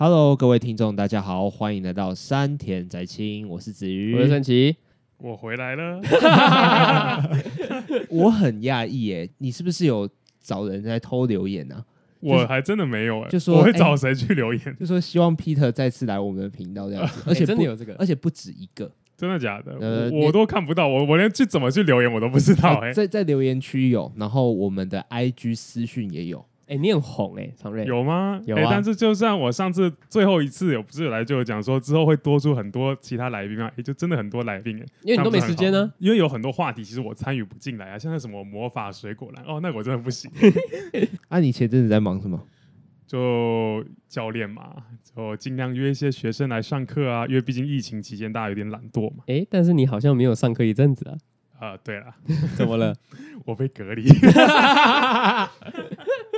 [0.00, 4.76] Hello，各位听众，大家好，欢迎来到山田宅青，我是子瑜，我是神奇，
[5.16, 6.00] 我回来了。
[8.08, 10.08] 我很讶异耶，你是不是有
[10.40, 11.84] 找人在偷留言呢、啊？
[12.20, 14.62] 我还真的没有哎，就说我会找谁去留言？
[14.66, 19.76] 欸、就说希望 Peter 再次来我们的频道这样子， 而且、欸、真的有这个，而且不止一个，真的假的？
[19.80, 22.92] 呃、我，都看不到，我我连去怎么去留言我都不知道哎、欸。
[22.92, 26.46] 在在留言区有，然后我们的 IG 私讯也有。
[26.68, 28.40] 哎、欸，你很红哎、欸，常瑞有吗？
[28.44, 28.66] 有啊、欸。
[28.70, 33.66] 但是就算我上次最后一次有不是有来就有讲说之后会多出很多其他来宾嘛？
[33.68, 35.94] 哎、欸，就真的很多来宾哎、欸，因为你都没时间呢、啊。
[35.98, 40.30] 因为有很多话题其实我参与不进来啊，像那什么魔法水果篮哦，那我真的不行。
[41.28, 42.38] 啊，你前阵子在忙什么？
[43.06, 44.70] 就教练嘛，
[45.16, 49.24] 就尽量约一些学生来上课啊，因为毕竟疫情期间大家有点懒惰嘛。
[49.28, 51.16] 哎、欸，但是你好像没有上课一阵子啊。
[51.58, 52.14] 啊、呃，对了，
[52.54, 52.94] 怎么了？
[53.46, 54.06] 我被隔离。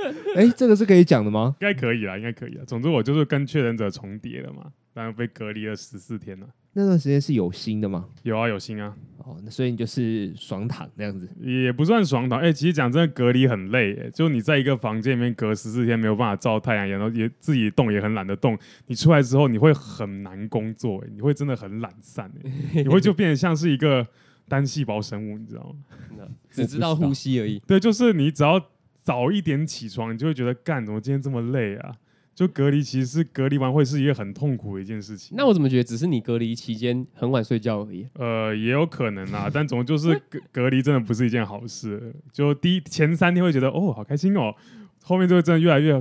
[0.35, 1.55] 哎、欸，这个是可以讲的吗？
[1.61, 2.63] 应该可以啦，应该可以啦。
[2.65, 6.47] 总之我就是跟确诊者重叠了嘛，然后被隔离了十四天了。
[6.73, 8.07] 那段时间是有心的吗？
[8.23, 8.95] 有啊，有心啊。
[9.17, 12.39] 哦，那所以你就是爽躺这样子，也不算爽躺。
[12.39, 14.09] 哎、欸，其实讲真的，隔离很累、欸。
[14.11, 18.57] 就你在一个房间里面隔十四天，没有办法照太阳，然后也自己动也很懒得动。
[18.87, 24.07] 你出来之后，你会很难工作、欸，你会真的很懒散、欸， 你会就变得像是一个
[24.47, 25.75] 单细胞生物，你知道
[26.17, 26.25] 吗？
[26.49, 27.59] 只知道呼吸而已。
[27.67, 28.63] 对，就是你只要。
[29.01, 31.95] 早一点起床，你就会觉得干，怎么今天这么累啊？
[32.33, 35.35] 就隔离其实是隔离完会是一个很痛苦的一件事情。
[35.37, 38.07] 那我怎么觉得只是你隔离期间很晚睡觉而已？
[38.13, 42.15] 呃，也有可能啊， 但总就是隔隔离真的不是一件好事。
[42.31, 44.55] 就第一前三天会觉得哦好开心哦，
[45.03, 45.91] 后面就会真的越来越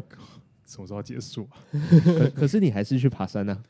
[0.64, 1.58] 什么时候结束啊？
[2.04, 3.60] 可，可是你还是去爬山呢？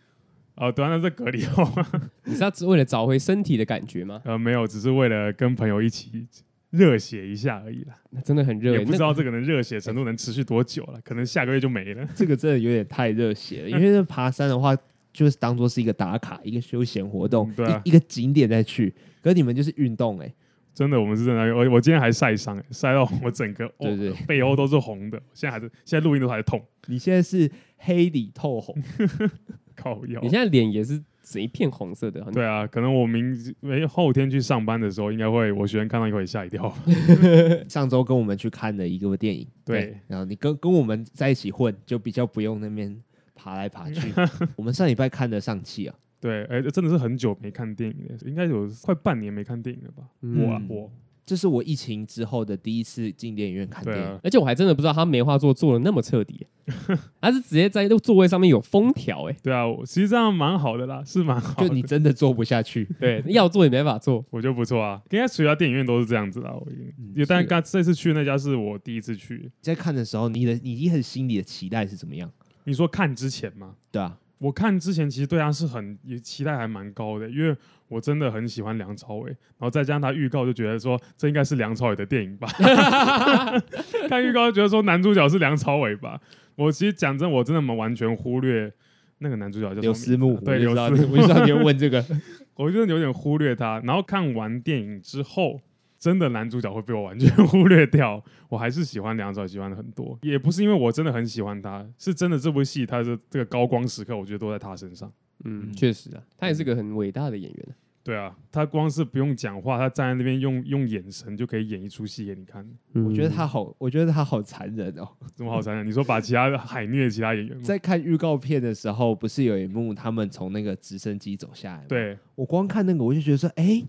[0.54, 0.66] 啊？
[0.68, 1.66] 哦，对啊，那是隔离后，
[2.24, 4.20] 你是要为了找回身体的感觉吗？
[4.26, 6.26] 呃，没有，只是为了跟朋友一起。
[6.70, 12.08] 热血一下而已啦，那真的很热，也不知道这个能热血程度能持续多久了，可能下个月就没了。
[12.14, 14.76] 这个真的有点太热血了，因为爬山的话，
[15.12, 18.94] 就是当做是一个打卡、一个休闲活动，对啊，一个景点再去。
[19.20, 20.32] 可是你们就是运动哎，
[20.72, 21.54] 真的，我们是真的。
[21.56, 26.64] 我我今天还晒伤，晒到我整个对对背后都是红的，现在还是现在录音都还在痛。
[26.86, 28.80] 你现在是黑里透红，
[29.74, 30.20] 靠腰。
[30.20, 31.02] 你现在脸也是。
[31.30, 36.74] 是一片红色的，对啊，可能我明没后天去上班的时候，应该会我学生看到也会吓一跳。
[37.70, 43.00] 上周跟我们去看的一个电影，对，对然后你跟跟我们在一起混，就比较不用那边
[43.34, 44.12] 爬来爬去。
[44.56, 50.02] 我们上礼拜看的上气啊，对，哎、欸，真的是很久没看电影了，应该有快半年没看电影了吧？
[50.22, 50.90] 嗯、我啊，我。
[51.24, 56.46] 这是我疫情之后的第一次进电影院看电影，啊、而且我还真的不知道他梅花座做的那么彻底，
[57.20, 59.36] 他是直接在那个座位上面有封条哎。
[59.42, 61.68] 对啊，其实这样蛮好的啦，是蛮好的。
[61.68, 65.00] 就你真的坐不下去， 对，要坐也没法坐，我觉得不错啊。
[65.10, 66.52] 应该其他电影院都是这样子啦。
[66.52, 66.66] 我
[66.98, 72.30] 嗯、但刚这次去那家是我第一次去，在看的时候，你的你一很心里的期待是怎么样？
[72.64, 73.74] 你说看之前吗？
[73.92, 74.18] 对啊。
[74.40, 77.54] 我看之前其实对他是很也期待还蛮高的，因为
[77.88, 82.48] 我真的很喜欢梁朝伟，然后再加上他预告就觉得说这应该是梁朝伟的电影吧，
[84.08, 86.18] 看预告就觉得说男主角是梁朝伟吧。
[86.56, 88.72] 我其实讲真，我真的完全忽略
[89.18, 92.02] 那个男主角叫刘思慕，对，刘思慕，我知道你会问这个，
[92.56, 93.80] 我真的有点忽略他。
[93.84, 95.60] 然后看完电影之后。
[96.00, 105.12] 真的男主角会被我完全忽略掉，我还是喜欢梁朝伟，喜欢的很多，也不是因为我真的很喜欢他，是真的这部戏他的这个高光时刻，我觉得都在他身上。
[105.44, 107.68] 嗯，确实啊，他也是个很伟大的演员。
[108.02, 112.66] 对啊，他光是不用讲话，他站在那边用用眼神就可以演一出戏给你看。
[112.94, 115.06] 嗯，我觉得他好，我觉得他好残忍哦。
[115.34, 115.86] 怎么好残忍？
[115.86, 117.62] 你说把其他的海虐其他演员吗？
[117.62, 121.84] 在看预告片的时候，不是有一幕他们从那个直升机走下来吗？
[121.90, 123.84] 对，我光看那个我就觉得说，哎。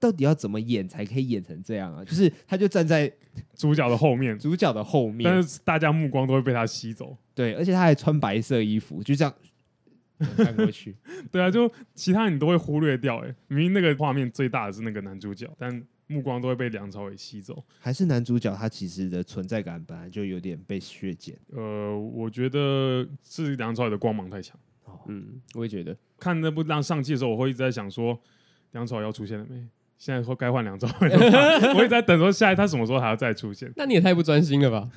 [0.00, 2.02] 到底要怎么演才可以演成这样啊？
[2.08, 3.12] 就是他就站在
[3.54, 7.16] 主角的后面，主角的后面，但是大家目光都会被他吸走。
[7.34, 9.32] 对，而且他还穿白色衣服，就这样
[10.36, 10.96] 看过去。
[11.30, 13.18] 对啊，就其他你都会忽略掉。
[13.18, 17.62] 哎，明明那个画面最大的是那个男主角，但目光都会被梁朝伟吸走。
[17.78, 21.38] 还是男主角他其实的存在感本来就有点被削减。
[21.52, 24.58] 呃，我觉得是梁朝伟的光芒太强。
[24.84, 25.96] 哦，嗯，我也觉得。
[26.18, 28.18] 看那部让上季的时候，我会一直在想说，
[28.72, 29.64] 梁朝伟要出现了没？
[30.00, 33.70] 现在说该换梁朝伟了，我也在等说下一他什么时候还要再出现？
[33.76, 34.88] 那你也太不专心了吧？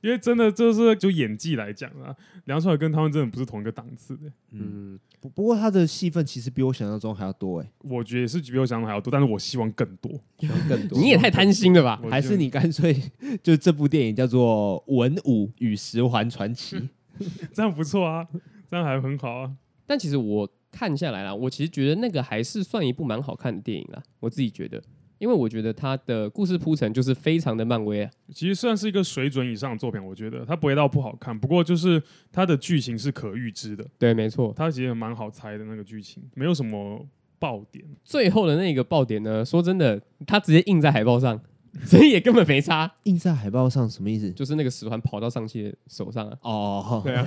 [0.00, 2.12] 因为真的就是就演技来讲啊，
[2.46, 4.22] 梁朝伟跟他们真的不是同一个档次的。
[4.50, 7.70] 嗯，不不过他的戏份其实比我想象中还要多哎。
[7.78, 10.10] 我觉得也是比我想象中还要多，但是我希望更多，
[10.40, 10.98] 希望更多。
[10.98, 12.02] 你也太贪心了吧？
[12.10, 13.00] 还是你干脆
[13.40, 16.76] 就这部电影叫做《文武与十环传奇》，
[17.54, 18.26] 这样不错啊，
[18.68, 19.52] 这样还很好啊。
[19.86, 20.48] 但其实我。
[20.70, 24.02] 看下来啦，我其实觉得那个还是算一部蛮好看的电影啦。
[24.20, 24.82] 我自己觉得，
[25.18, 28.10] 因为我觉得它的故事铺陈就是非常的漫威啊。
[28.32, 33.84] 其实算是一个水准以上的作品，我觉得它不会到不好看，不过就是它的剧情是可预知的。
[33.98, 37.06] 对，没错，它其实蛮好猜的那个剧情，没有什么
[37.38, 37.84] 爆点。
[38.04, 41.40] 最后的那个爆点呢，说真的，它直接印在海报上。
[41.84, 44.32] 所以也根本没差，印在海报上什么意思？
[44.32, 46.36] 就是那个十环跑到上气的手上啊。
[46.40, 47.24] 哦，对啊。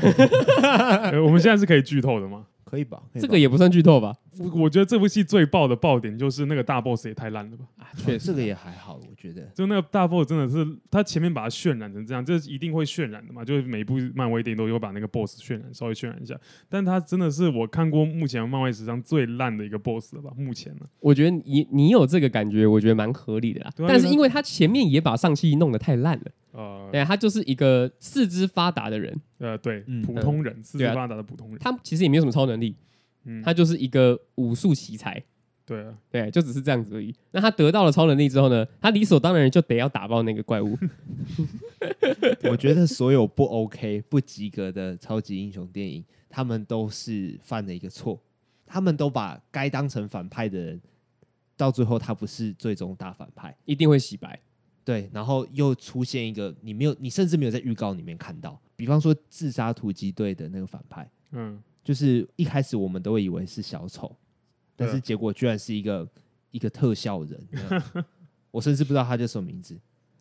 [1.23, 2.47] 我们现在是可以剧透的吗？
[2.71, 3.01] 可以吧？
[3.21, 4.15] 这个也不算剧透吧？
[4.59, 7.65] 我觉得这部戏最爆的爆点就是那个大 boss 也太烂了吧？
[7.77, 9.41] 啊，确实， 这个也还好，我觉得。
[9.53, 13.43] 就那个大 boss 真的是，他前面把它渲染成这样，这一定会渲染的嘛？
[13.43, 16.39] 就是每部漫威电影都有把那个 boss 渲染，稍微渲染一下。
[16.69, 20.31] 但他真的是我看过目前漫威史上最烂的一个 boss 了吧？
[20.37, 20.81] 目前呢？
[21.01, 23.71] 我觉得你你有这个感觉，我觉得蛮合理的啦。
[23.87, 26.25] 但是因为他前面也把上期弄得太烂了。
[26.53, 29.13] 呃，对，他就是一个四肢发达的人。
[29.39, 31.57] 呃，对，普通人，四肢发达的普通人。
[31.59, 32.75] 他其实也没有什么超能力。
[33.23, 35.23] 嗯，他就是一个武术奇才，
[35.65, 37.13] 对啊，对，就只是这样子而已。
[37.31, 40.77] 那他得到了超能力之后呢，他理所当然就得要打爆那个怪物。
[42.49, 48.19] 我觉得所有不 OK、不及格的超级英雄电影，他们都是犯了一个错，
[48.65, 50.81] 他们都把该当成反派的人，
[51.55, 54.39] 到最后他不是最终大反派，一定会洗白。
[54.83, 61.61] 对，然后又出现一个你没有，你甚至没有在预告里面看到，比方说自杀突击队的那个反派，嗯。
[61.83, 64.15] 就是一开始我们都会以为是小丑，
[64.75, 66.07] 但是结果居然是一个
[66.51, 67.47] 一个特效人。
[68.51, 69.79] 我甚至不知道他叫什么名字。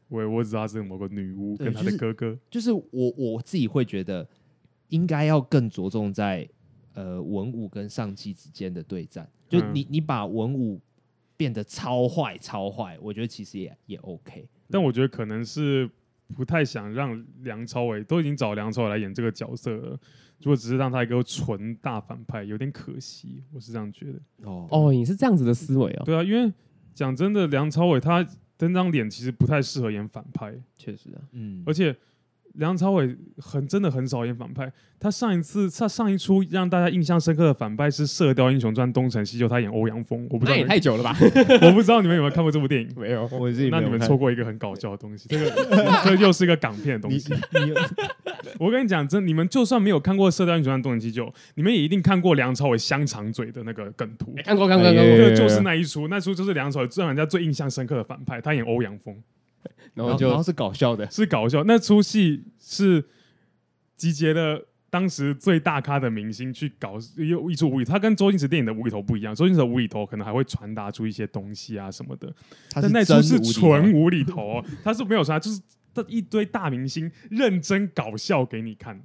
[0.09, 2.37] 我我只知道是某个女巫跟他的哥哥。
[2.51, 4.29] 就是、就是、我我自己会觉得
[4.89, 6.49] 应该要更着重在
[6.95, 9.29] 呃文武跟上气之间的对战。
[9.49, 10.81] 就你你把文武
[11.37, 14.49] 变得超坏超坏，我觉得其实也也 OK。
[14.71, 15.91] 但我觉得可能是
[16.37, 20.01] 不太想让梁朝伟都已经找梁朝伟来演这个角色了。
[20.43, 24.49] 如果只是让他一个纯大反派，有点可惜，我是这样觉得。
[24.49, 26.03] 哦哦，你是这样子的思维哦。
[26.05, 26.53] 对啊，因为
[26.95, 28.27] 讲真的，梁朝伟他
[28.59, 31.95] 那张脸其实不太适合演反派，确实啊，嗯，而且。
[32.55, 41.17] 梁朝伟很真的很少演反派，他上一次他上一出让大家印象深刻的反派是《射雕英雄传》东成西就他演欧阳锋，我不知道也太久了吧？
[41.63, 42.93] 我不知道你们有没有看过这部电影？
[42.97, 45.49] 没有，我那你们错过一个很搞笑的东西，这个
[46.05, 47.33] 这又是一个港片的东西。
[48.61, 54.35] 我跟你讲，真你们就算没有看过《射雕英雄传》东成西就，你们也一定看过梁朝伟香肠嘴的那个梗图。
[54.45, 59.17] 看过，看过，看过，对就是那一出，那出就是梁朝伟让人家最印象深刻的反派，他演欧阳锋，
[59.95, 61.65] 然后就然后是搞笑的，是搞笑。
[61.65, 63.05] 那出戏是。
[64.01, 69.35] 集结了当时最大咖的明星去搞一出无厘头，他跟周星驰电影的无厘头不一样。
[69.35, 72.33] 周星驰的无厘头可能还会传达出一些东西啊什么的，
[72.73, 75.61] 但那出是纯无厘头，他是没有啥，就是
[76.09, 79.01] 一堆大明星认真搞笑给你看。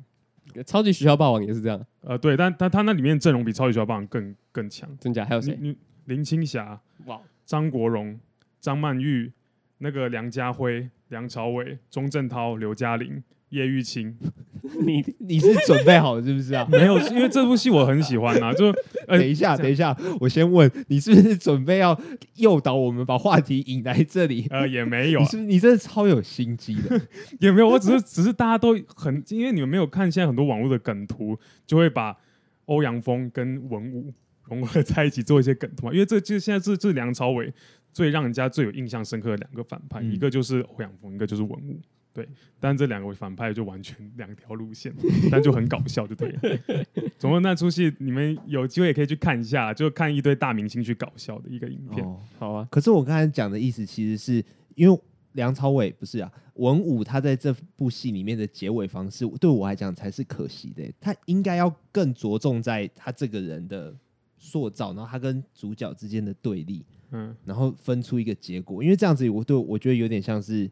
[0.65, 4.89] 超级学校霸王也是这样，呃，对，但但他那里面阵容比超级学校霸王更更强。
[4.99, 5.25] 真假？
[5.25, 5.57] 还有谁？
[6.05, 8.17] 林青霞、哇，张国荣、
[8.61, 9.31] 张曼玉、
[9.79, 13.21] 那个梁家辉、梁朝伟、钟镇涛、刘嘉玲。
[13.49, 14.17] 叶玉卿，
[14.85, 16.67] 你你是准备好了是不是啊？
[16.71, 18.53] 没有，因为这部戏我很喜欢啊。
[18.53, 18.65] 就、
[19.07, 21.97] 呃、等一下，等一下，我先问你是不是准备要
[22.35, 24.47] 诱导我们把话题引来这里？
[24.49, 26.99] 呃，也没有、啊，你是你真的超有心机的，
[27.39, 27.69] 也没有。
[27.69, 32.17] 我只是只是大家都很，因为你们没有看现在很多网络的梗图，就会把
[32.65, 34.11] 欧阳锋跟文武
[34.45, 35.93] 融合在一起做一些梗图嘛。
[35.93, 37.53] 因为这就是现在这这梁朝伟
[37.93, 41.79] 最让人家最有印象深刻的两个反派，嗯、一个就是欧阳锋，一个就是文武。
[42.15, 42.25] 对，
[42.61, 44.95] 但这两个反派就完全两条路线，
[45.29, 46.85] 但就很搞笑，就对了。
[47.19, 52.05] 总之那出戏你们有机会也可以去看一下，就看一堆大明星去搞笑的一个影片。
[52.05, 54.41] 哦、好啊，可是我刚才讲的意思其实是
[54.75, 54.97] 因为
[55.33, 60.89] 梁朝伟不是啊，文武他在这部戏里面的结尾方式，对我来讲才是可惜的。
[61.01, 63.93] 他应该要更着重在他这个人的
[64.37, 68.81] 塑造，然后他跟主角之间的对立，嗯，然后分出一个结果。
[68.81, 70.71] 因为这样子，我对我觉得有点像是。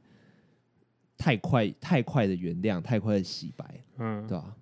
[1.17, 4.55] 太快，太快的原谅，太快的洗白，嗯，对吧？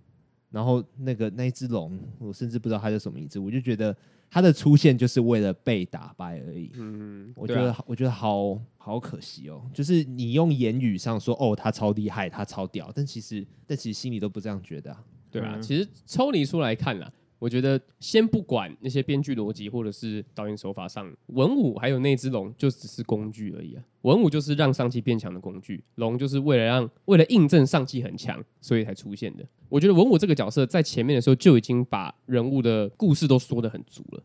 [0.50, 3.96] 然后那个那只龙，我甚至不知道它叫什么名字，我就觉得
[4.30, 6.72] 它的出现就是为了被打败而已。
[6.74, 9.62] 嗯，我觉得，啊、我觉得好好可惜哦。
[9.74, 15.04] 就是你用言语上说，哦，他超厉害，他超屌，但其实，但其实心里都不这样觉得啊。
[15.32, 17.10] 对啊，其实抽离出来看啦。
[17.42, 23.84] 我觉得先不管那些编剧逻辑或者是导演手法上，文武还有那只龙就只是工具而已啊。
[24.04, 29.44] 文武就是让上气变强的工具，龙就是为了让为了印证上气很强，所以才出现的。
[29.70, 34.24] 我觉得文武这个角色在前面的时候就已经把人物的故事都说得很足了。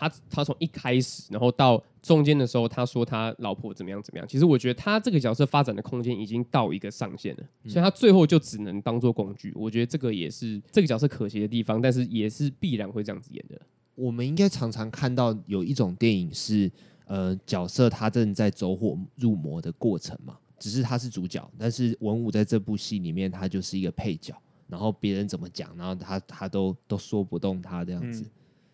[0.00, 4.26] 他他从一开始，然后到中间的时候，他说他老婆怎么样怎么样。
[4.26, 9.52] 其实我觉得他这个角色发展的空间已经到一个上限了，所以他最后就只能当做工具。
[9.54, 13.60] 我觉得这个也是这个角色可惜的地方，但是也是必然会这样子演的。
[13.94, 16.70] 我们应该常常看到有一种电影是，
[17.04, 24.34] 呃角色他正在走火入魔的过程嘛，只是他是主角，但是文武在这部戏里面他就是一个配角，
[24.66, 28.30] 然后别人怎么讲，然后他他都都说不动他这样子，嗯、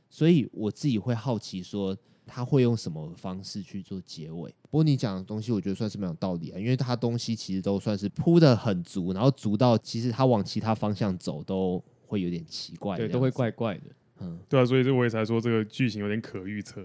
[0.09, 1.97] 所以我自己会好奇说。
[2.29, 4.53] 他会用什么方式去做结尾？
[4.63, 13.83] 不过你讲的东西，我觉得算是蛮有道理啊，因为他东西其实都算是铺的很足，然后足到其实他往其他方向走都会有点奇怪，对，都会怪怪的。
[14.19, 16.85] 嗯，对啊，所以这我也才说这个剧情有点可预测。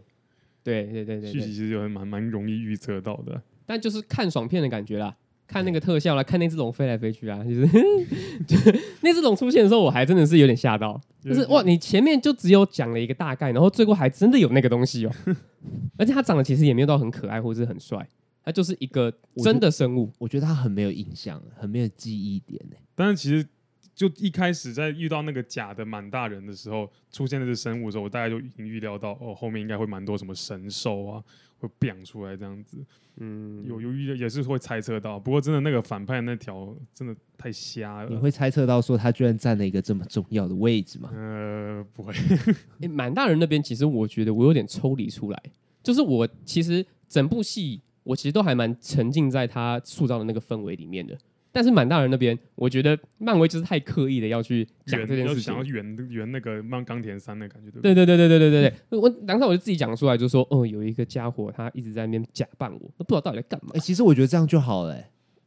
[0.62, 5.18] 对对对对，剧情其实有蛮蛮容易预测到的，但就是看爽片的感觉啦。
[5.52, 11.00] 看那个特效啦，看那只龙飞来飞去啊，就是 那只龙出现的时候，我还真的是有点吓到。
[11.22, 15.12] 就是哇，你前面就只有讲了一个大概，然后最后还真的有那个东西哦。
[15.98, 18.08] 而且它长得其实也没有到很可爱或者是很帅，
[18.46, 20.10] 它就是一个真的生物。
[20.18, 22.78] 我觉得它很没有印象，很没有记忆点呢。
[22.96, 23.46] 但是其实
[23.94, 31.22] 就一开始在遇到那个假的满大人的时候，出现那只生物的时候，我大概就已经预料到哦，后面应该会蛮多什么神兽啊。
[31.62, 32.84] 会变出来这样子，
[33.18, 38.10] 嗯，有犹豫也是会猜测到，不过真的那个反派那条真的太瞎了。
[38.10, 41.12] 你会猜测到说他居然占了一个这么重要的位置吗？
[41.14, 42.14] 呃，不会。
[42.82, 45.44] 欸、满大人那边其实我觉得我有点抽离出来，
[45.84, 51.16] 就是我其实整部戏我其实都还蛮沉浸在他塑造的那个氛围里面的。
[51.52, 58.06] 但是满大人那边，我觉得漫威就是太刻意的要去讲这件事情，想要圆圆那个漫钢铁三的感觉，对对？
[58.06, 63.72] 对对对对对对我当超我就自己讲出来，就说，哦、有一个家伙他一直在那边假扮我，不知道到底在干嘛。
[63.76, 64.98] 哎、其实我觉得这样就好了、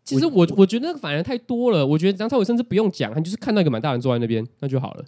[0.04, 5.04] 其实我我,觉得那个反而太多了，我觉得张超伟甚至不用讲，他就是看到一个满大人坐在那边，那就好了。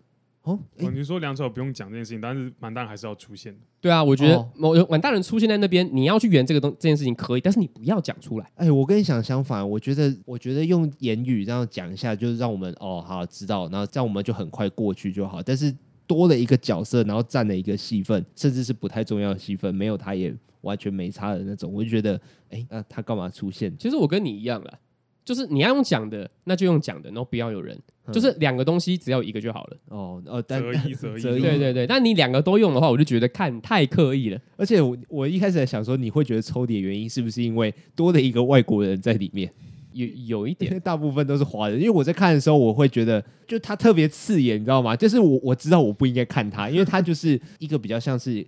[0.47, 3.59] 哦，欸、哦，你说梁朝伟不用讲这件事情，但是满大人还是要出现的。
[3.81, 8.49] 对啊，我觉得某满大人出现在那边，你要去圆这个东这件事情可以，但是你不要讲出来。
[8.55, 15.43] 哎，我跟你想相反，我觉得我觉得用言语这样讲一下，就是让我们哦好知道，然后这样我们就很快过去就好。
[15.43, 15.75] 但是
[16.07, 23.77] 多了一个角色，然后占了一个戏份，甚至是不太重要的戏份，没有他也完全没差的那种，我就觉得，哎，那他干嘛出现？
[23.77, 24.79] 其实我跟你一样了。
[25.25, 27.83] 就是你要用讲的，那就用讲的，然后不要有人，嗯、
[28.13, 29.77] 就是两个东西只要一个就好了。
[29.89, 31.87] 哦哦，但择一 择一，对对对。
[31.87, 34.41] 但你两个都用的话，我就觉得看太刻意了。
[34.57, 39.51] 而且我我一开始在想说，你会觉得抽离的原因是不是因为多了一个外国人在里面？
[39.93, 41.79] 有有一点， 大部分都是华人。
[41.79, 44.95] 因为我在看的时候，我会觉得就他特别刺眼，你知道吗？
[44.95, 48.47] 就是我我知道我不应该看他，因为他就是一个比较像是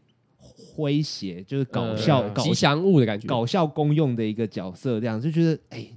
[0.76, 5.78] 诙谐，就是搞笑、呃、吉祥物的感觉，搞笑功用的一个角色，这样就觉得哎。
[5.78, 5.92] 欸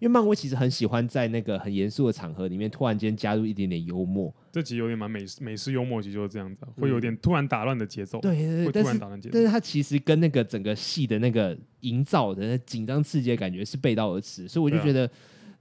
[0.00, 8.20] 因为漫威其实很喜欢在那个很严肃的场合里面突然间加入一点点幽默，这集有点蛮美式美式幽默，其实就是这样子，会有点突然打乱的节奏。
[8.20, 9.34] 对对对，突然打乱节奏。
[9.34, 15.08] 但是它其实跟那个整个戏的那个营造的紧张刺激的感觉是背道而驰，所以我就觉得，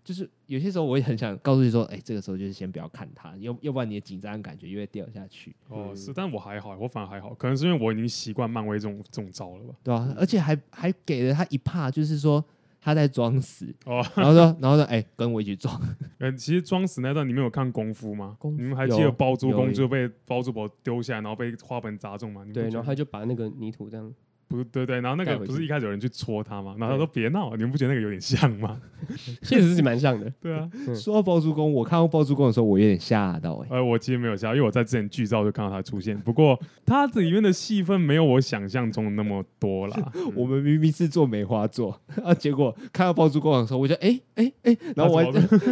[0.04, 5.56] 就是有些时候我也很想告诉你说，哎，这个时候就是先不要看它，要要不然你的紧张感觉就会掉下去。
[5.70, 9.76] 哦，是，但我还好，我反而还好，可能是因为我已经习惯漫威这种这种招了吧？
[9.84, 12.44] 对啊，而且还还给了他一帕，就是说。
[12.84, 15.82] 他在装死，哦、然后说，然后说，哎、欸，跟我一起装。
[16.20, 18.36] 嗯， 其实装死那段你们有看功夫吗？
[18.38, 22.46] 功夫你们还记得包租公就被包租婆丢下来，然后被花盆砸中吗？
[22.54, 24.14] 对，然后他就把那个泥土这样。
[24.48, 26.76] 不对对，然后那个不是一开始有人去戳他吗？
[26.78, 28.80] 然后他说别闹，你们不觉得那个有点像吗？
[29.42, 30.32] 确实是蛮像的。
[30.40, 33.68] 对啊，说到包租公，我看到包租公的时候，我有点吓到哎。
[33.72, 36.18] 呃，我其实没有吓，因为我在之前剧照就看到他出现。
[36.20, 40.12] 不过 他这里面的戏份没有我想象中的那么多啦。
[40.36, 45.24] 我们明明是做梅花座啊，结果看到包租公的时候，我就哎哎哎，然后我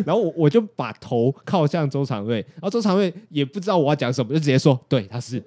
[0.06, 5.38] 然后我我就把头靠向周长瑞，然后周长瑞也不知道我要讲什么，就直接说对，他是。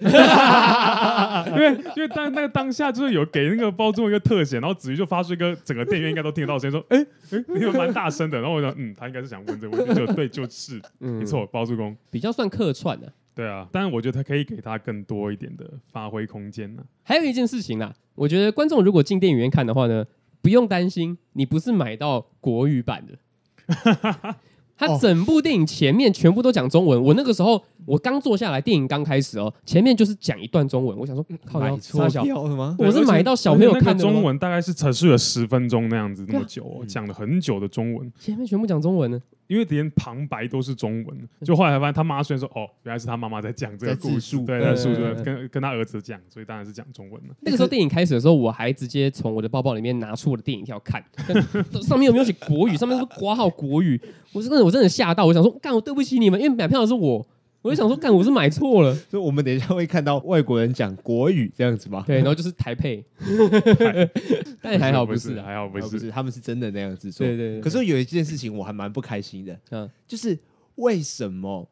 [1.54, 4.04] 因为因为当那个当下就是有给那个包租。
[4.04, 13.66] 一个特写，然后子瑜就发出一个整个电影院应该都听得到声音，说：“哎、欸、哎， 你有蛮大声的。”然后我想：“嗯，他应该是想问这个问题。”就对，就是， 嗯、没错，包租公比较算客串的，对啊。
[13.72, 16.84] 但是我觉得他可以给他更多一点的发挥空间呢。
[17.02, 20.04] 还有一件事情啊，我觉得观众如果进电影院看的话呢，
[20.42, 23.18] 不用担心，你不是买到国语版的。
[24.76, 32.76] 他整部电影前面全部都讲中文，我那个时候我刚坐下来，电影刚开始哦，前面就是讲一段中文，我想说，靠，买错票了吗？
[32.78, 39.20] 我是买到小朋友看的中文，大概是持续了十分钟那样子那么久哦，讲了很久的中文，前面全部讲中文呢。
[39.46, 47.34] 因为连旁白都是中文，就后来才发现他妈虽然说哦，原来是他妈妈在讲这个故事，对，在述说跟跟他儿子讲，所以当然是讲中文了。
[47.40, 51.04] 那个时候电影开始的时候，我还直接从我的包包里面拿出我的电影票看，
[51.82, 52.76] 上面有没有写国语？
[52.76, 54.00] 上面是不是括号国语？
[54.32, 57.26] 我真的我真的吓到，我想说，干我对不起你们，因为买票的是我。
[57.64, 62.04] 我就想说，干我是买错了， 所以我们等一下会看到外国人讲国语这样子吗？
[62.06, 63.02] 对，然后就是台配，
[64.60, 67.26] 但还好不是，还好不是，他们是真的那样子做。
[67.26, 67.60] 对对。
[67.62, 70.38] 可是有一件事情我还蛮不开心的，嗯，就是
[70.74, 71.66] 为什么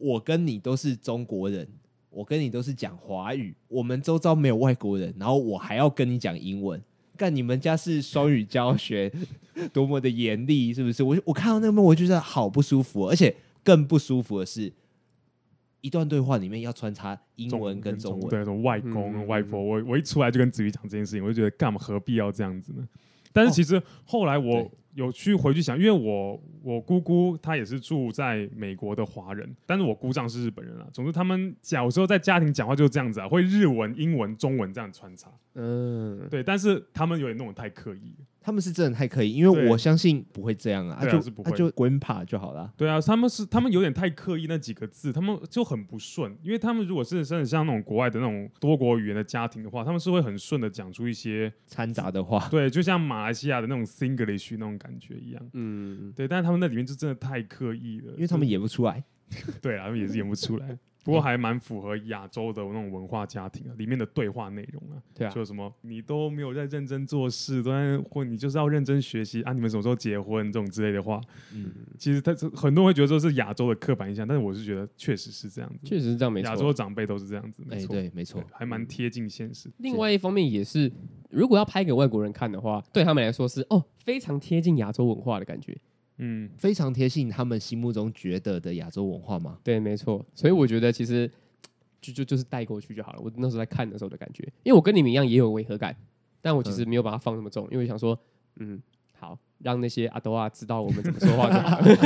[0.00, 1.64] 我跟你都是中国人，
[2.10, 6.82] 我跟你都是讲华语，我们周遭没有外国人，然后我还要跟你讲英文，
[7.16, 9.12] 干你们家是双语教学，
[9.72, 11.04] 多么的严厉，是不是？
[11.04, 13.32] 我我看到那个，我就觉得好不舒服，而且
[13.62, 14.72] 更不舒服的是，
[15.80, 22.86] 一段对话里面要穿插英文跟中文，对，什么外公、嗯、外婆，我我一出来就跟子瑜讲这件事情，我就觉得干嘛何必要这样子呢？
[23.32, 24.58] 但是其实后来我。
[24.60, 30.86] 哦有去回去想，因为我我姑姑她也是住在美国的华人，但是我姑丈是日本人啊。
[30.92, 35.30] 总之，他们小时候在家庭讲话就是这样子啊，会日文、英文、中文这样穿插。
[35.54, 38.16] 嗯，对，但是他们有点弄得太刻意。
[38.40, 42.72] 他们是真的太刻意，因为我相信不会这样啊，对啊，是不会，就 grandpa 就好了。
[42.76, 46.34] 对啊，他们是他们有点太刻意那几个字，他们就很不顺。
[46.42, 52.48] 因为他们如果是真的像那种国外的那种多国语言的家庭的话，他们是会很顺的讲出一些掺杂的话。
[52.50, 55.50] 对，就像马来西亚的那种 Singlish 那种感觉一样。
[55.52, 59.04] 嗯，对，但是他们那里面就真的太刻意了，因为他们演不出来。
[59.62, 60.78] 对啊，他们也是演不出来。
[61.02, 71.20] 不过还蛮符合亚洲的那种文化家庭啊，里面的对话内容啊，对啊，就什么你都没有在认真做事，都在或你就是要认真学习啊，你们什么时候结婚这种之类的话，
[71.54, 79.70] 嗯，其实他很多人会觉得说是亚洲的刻板印象，但是我是觉得确实是这样子，确实是这样，没错，亚洲的长辈都是这样子，没错，对，没错，还蛮贴近现实。
[79.78, 80.92] 另外一方面也是，
[81.30, 85.76] 如果要拍给外国人看的话，对他们来说是哦，非常贴近亚洲文化的感觉。
[86.22, 89.58] 嗯，非常贴近他们心目中觉得的亚洲文化嘛？
[89.64, 90.22] 对，没错。
[90.34, 91.26] 所以我觉得其实
[91.98, 93.20] 就就就是带过去就好了。
[93.22, 95.96] 我那时候在看的时候的感觉，因为我跟你们一样也有违和感，
[96.42, 98.18] 但我其实没有把它放那么重，嗯、因为想说，
[98.56, 98.78] 嗯，
[99.18, 101.96] 好，让那些阿多啊知道我们怎么说话就好了。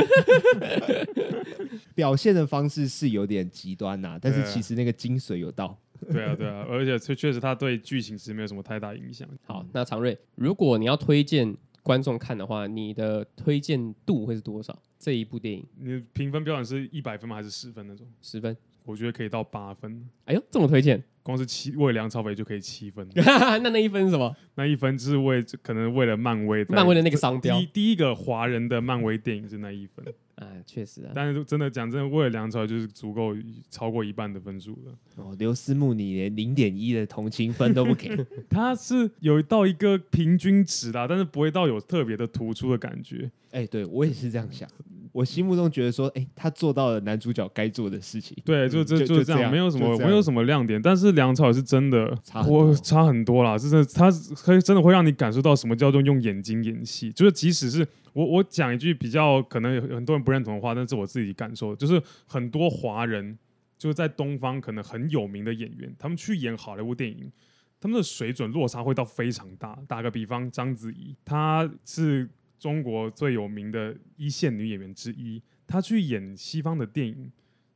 [1.97, 5.76] 表现的方式是有点极端呐、啊，但是其实那个精髓有到。
[6.09, 9.28] 对啊，对啊，而且确实他对剧情是没有什么太大影响。
[9.44, 11.56] 好，那常瑞，如果你要推荐。
[11.84, 14.76] 观众看的话，你的推荐度会是多少？
[14.98, 17.36] 这一部电影，你的评分标准是一百分吗？
[17.36, 18.06] 还是十分那种？
[18.22, 20.08] 十分，我觉得可以到八分。
[20.24, 23.06] 哎呦，这么推荐，光是七为梁朝伟就可以七分。
[23.14, 24.34] 那那一分是什么？
[24.54, 27.60] 那一分是为可能为了漫威，漫威的那个商标。
[27.60, 30.02] 第第一个华人的漫威电影是那一分。
[30.37, 33.37] 啊，确实啊，但是真的讲真的，为了梁朝伟就是足够
[33.70, 34.99] 超过一半的分数了。
[35.16, 38.16] 哦，刘思慕你连零点一的同情分都不给，
[38.51, 43.31] 他是有到一个平均值啦，但是不会到有特别的突出的感觉。
[43.53, 44.68] 哎、欸，对我也是这样想，
[45.14, 48.37] 我心目中觉得说，哎、欸，他做到了男主角该做的事情。
[48.44, 50.83] 对，就这、嗯、就，就，就这样，没有什么没有什么亮点。
[50.83, 54.11] 但是梁朝伟是真的差很差很多啦，是真的，他
[54.42, 57.87] 可以真的会让你感受到什么叫做用眼睛演戏，就是即使是。
[58.12, 63.37] 我我讲一句比较可能有很多人不认同的话，但是我自己感受，就是很多华人
[63.77, 67.33] 就是在东方可能很有名的演员，他们去演好莱坞电影，
[67.81, 69.77] 他们的水准落差会到非常大。
[69.88, 77.30] 打个比方，章子怡，她是中国最有名的一线女演员之一，她去演西方的电影，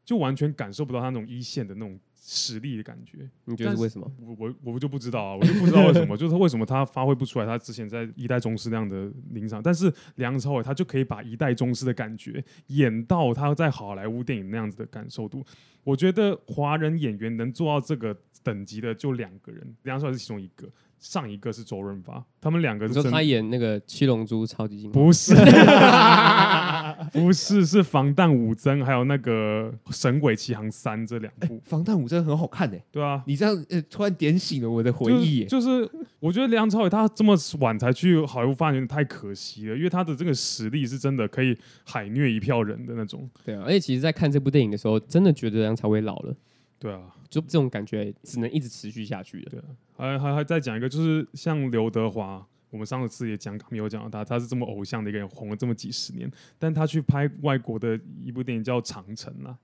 [0.05, 1.99] 就完全感受不到她那种一线的那种。
[2.31, 4.13] 实力的感觉，你觉得是为什么？
[4.19, 15.43] 我我我就不知道啊，我就不知道为什么，就是为什么她发挥不出来她之前在一代宗师那样的临场，但是梁朝伟他就可以把一代宗师的感觉演到他在好莱坞电影那样子的感受度。
[15.85, 20.69] 我觉得华人演员能做到这个等级的就两个人，梁朝伟是其中一个。
[20.99, 25.35] 上一个是周润发，他们两个是说他演那个七龙珠超级金刚，不是，
[27.13, 31.61] 不是，是防弹五增，还有那个神鬼奇航三这两部。
[31.65, 35.45] 防弹五增很好看诶，对啊，你这样呃突然点醒了我的回忆。
[35.45, 43.29] 就是，就是我觉得梁朝伟他这么晚才去好莱坞发展，太可惜了，因为他的这个实力是真的可以海虐一票人的那种。
[43.45, 46.35] 对啊，而且其实，在看这部电影的时候，真的觉得梁朝伟老了。
[46.81, 49.51] 对啊，就这种感觉只能一直持续下去的。
[49.51, 49.65] 对啊，
[49.97, 59.59] 还还还再讲一个，就是像刘德华，我们上次也讲没有讲到他，他是这么偶像的一个人，红了这么几十年，但他去拍外国的一部电影叫《长城》啊，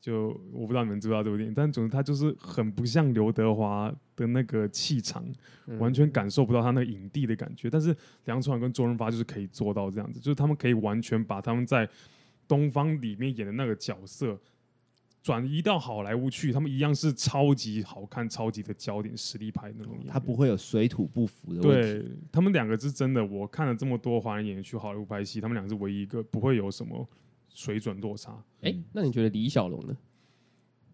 [0.00, 5.24] 就我不知道你们知不知道这部电影，但总之他就是很不像刘德华的那个气场，
[5.66, 7.70] 嗯、完全感受不到他那个影帝的感觉。
[7.70, 11.88] 但是梁朝伟跟周润发就是可以做到这样子，就是他们可以完全把他们在
[12.48, 14.38] 东方里面演的那个角色。
[15.22, 19.94] 转移到好莱坞去，他们一样是超级好看、超级的焦点实力派那种。
[20.08, 22.08] 他不会有水土不服的问题。
[22.08, 27.06] 对，他们两个是真的，我看了这么多华人演员去好莱坞拍戏，他们两个是唯一一个不会有什么
[27.48, 28.32] 水准落差。
[28.62, 29.96] 哎、欸，那你觉得李小龙呢？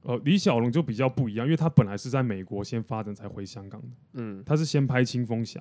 [0.03, 3.89] 呃，李小龙就比较不一样，因为他本来是在美国先发展才回香港的。
[4.15, 5.61] 嗯，他是先拍《青蜂侠》。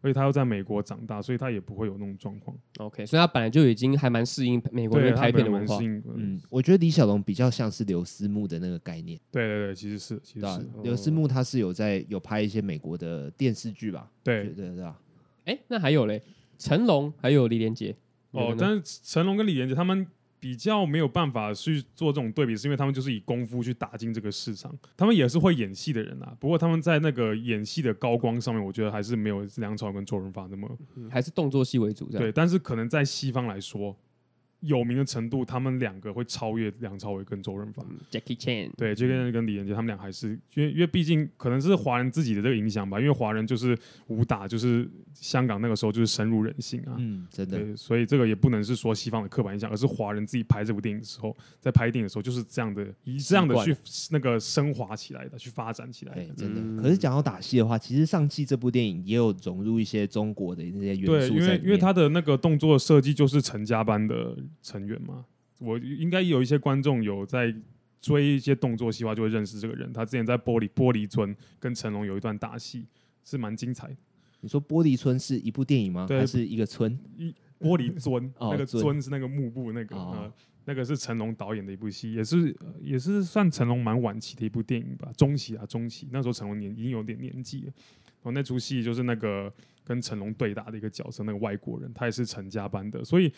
[0.00, 2.56] 所以他又在美国长大，所以他也不会有那种状况。
[2.78, 5.78] OK，所以他本来就已经还蛮适应美国那边拍片的文化。
[6.14, 9.20] 嗯，我觉得李小龙比较像是刘思慕的那个概念。
[9.30, 10.66] 对对对，其实是，其实是。
[10.82, 14.10] 刘思慕他是有在有拍一些美国的电视剧吧？
[14.24, 14.92] 对对对对。
[15.44, 16.22] 哎，那还有嘞，
[16.58, 17.94] 成龙还有李连杰。
[18.30, 20.06] 哦，但是成龙跟李连杰他们
[20.40, 26.34] 比较没有办法去做这种对比，是因为他们就是以功夫去打进这个市场，他们也是会演戏的人啊。
[26.40, 30.78] 不过他们在那个演戏的高光上面，我觉得还是没有梁朝伟跟周润发那么，
[31.10, 32.06] 还是动作戏为主。
[32.06, 33.96] 对，但是可能在西方来说。
[34.60, 37.82] 有名的程度，他们两个会超越梁朝伟跟周润发。
[38.10, 46.96] Jackie Chan，对，Jackie Chan 跟李连杰，他们俩还是因为因为毕竟可能是华人自己的这个影响吧，因为华人就是武打，就是香港那个时候就是深入人心啊。
[46.98, 47.58] 嗯，真的。
[47.58, 53.74] 对，所以这个也不能是说西方的刻板印象，而是华人自己拍这部电影的时候，在拍电影的时候就是这样的，以这样的去
[54.10, 56.34] 那个升华起来的，去发展起来的。
[56.36, 56.60] 真的。
[56.60, 61.34] 嗯、可是讲到打戏的话，其实上季这部电影也有融入一些中国的那些元素。
[61.34, 65.26] 对，因为因为他的那个动作设计就是陈家班的成员嘛。
[65.58, 67.54] 我应该有一些观众有在
[68.00, 69.92] 追一些动作戏话，就会认识这个人。
[69.92, 72.86] 他之前在玻璃玻璃村跟成龙有一段打戏，
[73.22, 73.96] 是蛮精彩的。
[74.40, 76.06] 你说玻璃村是一部电影吗？
[76.06, 76.98] 对，还是一个村？
[77.18, 80.32] 一玻璃尊，那个尊是那个幕布那个、哦呃，
[80.64, 86.08] 那个是成龙导演的一部戏，也是也是算成龙蛮晚期的一部电影吧，中期啊中期。
[86.10, 87.66] 那时候成龙年已经有点年纪了。
[87.66, 89.52] 然后那出戏就是那个
[89.84, 93.30] 跟成龙对打的一个角色，那个外国人，他也是成家班的，所以。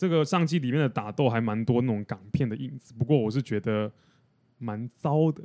[0.00, 3.92] 这个上季里面的打斗还蛮多那种港片的影子，不过我是觉得
[4.56, 5.42] 蛮糟的，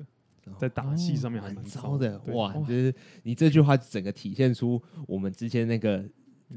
[0.57, 2.17] 在打戏上面还蛮糟的。
[2.27, 6.05] 哇，就是你这句话整个体现出我们之间那个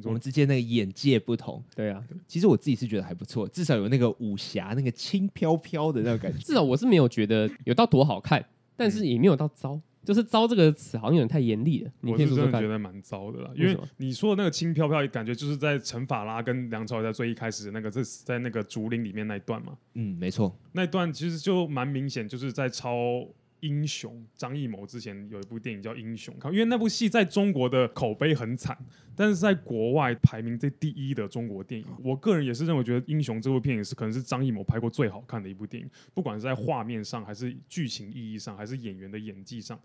[0.05, 1.61] 我们之间那个眼界不同。
[1.75, 6.39] 对啊，其实我自己是觉得还不错，至少有那个武侠那个轻飘飘的那种感觉。
[6.39, 9.81] 至少我是没有觉得有到多好看，但是也没有到糟。
[10.09, 11.91] 就是“糟”这个词好像有点太严厉了。
[12.01, 19.77] 我是真的觉得蛮糟的啦，因为你说的那个轻飘飘，感觉就是在陈法拉跟梁朝伟在最一开始的那个，在在那个竹林里面那一段嘛。
[19.93, 23.29] 嗯，没错，那一段其实就蛮明显，就是在抄。
[23.61, 28.77] 英雄张艺谋之前有一部电影叫《英雄》，因为那部戏在中国的口碑很惨，
[29.17, 31.87] 但是在国外排名最第一的中国电影。
[32.03, 39.79] 我个人也是认为，觉得《英雄》这部电影是可能是张艺谋拍过最好看的一部电影，不管是在画面上，还是剧情意义上，还是演员的演技上。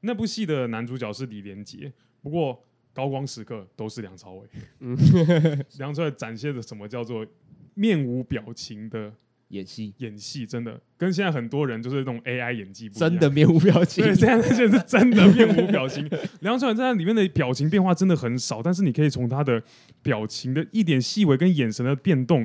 [0.00, 4.46] 那部戏的男主角是李连杰，不过高光时刻都是梁朝伟。
[4.80, 4.96] 嗯，
[5.78, 7.26] 梁朝伟展现的什么叫做
[7.74, 9.12] 面无表情的。
[9.48, 14.04] 演戏，演戏真的跟现在很多人就是那种 AI 演技不一样，真的面无表情。
[14.04, 16.08] 对，现在那些是真的面无表情。
[16.40, 19.62] 梁朝伟在里面的表情变化真的很少，但是你可以从他的
[20.02, 22.44] 表情的一点细微跟眼神的变动，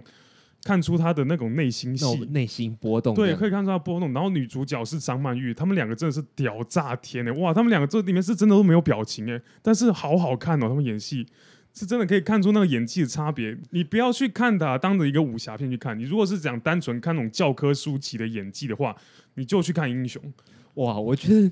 [0.63, 3.15] 看出他的那种内心戏、内心波动。
[3.15, 4.13] 对，可以看出他波动。
[4.13, 7.31] 然后女主角是张曼玉，他们两个真的是屌炸天哎！
[7.31, 11.25] 哇，他们两个这里面是真的都没有表情哎，但是好好看哦，他们演戏。
[11.73, 13.57] 是真的可以看出那个演技的差别。
[13.69, 15.97] 你不要去看它当着一个武侠片去看。
[15.97, 18.95] 你如果是讲单纯看那种教科书级的演技的话，
[19.35, 20.21] 你就去看英雄。
[20.75, 21.51] 哇，我觉得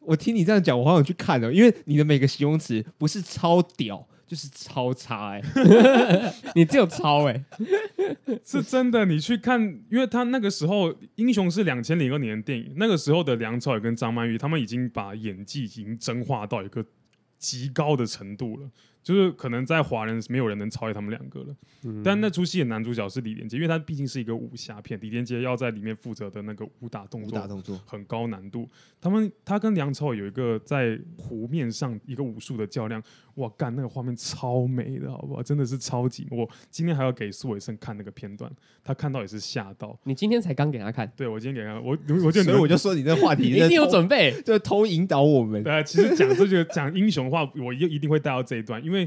[0.00, 1.52] 我听你这样讲，我好想去看哦。
[1.52, 6.34] 因为你的每个形容词不是超屌，就是超差哎、欸。
[6.54, 9.04] 你只有超哎、欸， 是真的。
[9.04, 16.84] 你去看，因为他那个时候英雄是两千零二年的电影，那个时候的梁朝伟跟张曼玉他们已经把演技已经真化到一个
[17.38, 18.70] 极高的程度了。
[19.10, 28.68] 就是可能在华人没有人能超越他们两个了，嗯、但那出戏的男主角是李连杰，因为他毕竟是一个武侠片，李连杰要在里面负责的那个武打动作，武打动作很高难度。
[29.00, 33.02] 他们他跟梁朝伟有一个在湖面上一个武术的较量，
[33.34, 35.42] 哇，干那个画面超美的，好不好？
[35.42, 36.28] 真的是超级。
[36.30, 38.50] 我今天还要给苏伟胜看那个片段，
[38.84, 39.98] 他看到也是吓到。
[40.04, 41.10] 你今天才刚给他看？
[41.16, 45.62] 对，我今天给他看，我我就所以我就说你这话题 你一定有准备， 就偷引导我们。
[45.64, 48.99] 对，其实讲这就讲英雄的话，我一一定会带到这一段，因为。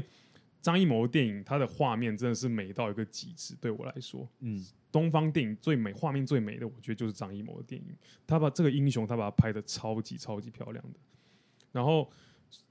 [0.60, 3.54] 张艺谋的电影，它的画面真的是美到一个极致。
[3.60, 7.94] 对我来说，嗯，东方电影最美、画面最美的，我觉得就是张艺谋的电影。
[8.26, 10.98] 他把这个英雄，他把它拍的超级超级漂亮的。
[11.70, 12.10] 然后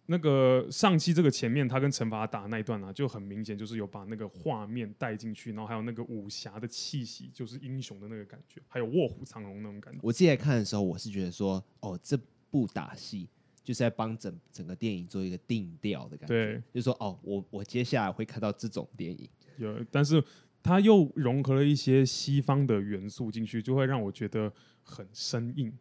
[0.05, 9.99] 那个上期这个前面，他跟陈法打那一段啊，就很明显就是有把那个画面带进去，然后还有那个武侠的气息，就是英雄的那个感觉，还有卧虎藏龙那种感觉。
[10.01, 12.17] 我自己在看的时候，我是觉得说，哦，这
[12.49, 13.29] 部打戏。
[13.63, 20.21] 就是在帮整整个电影做一个定调的感觉，对，就是说哦，我我接下来会看到这种电影，有，但是
[20.61, 24.51] 它又融合了一些西方的元素进去，就会让我觉得
[24.83, 25.71] 很生硬，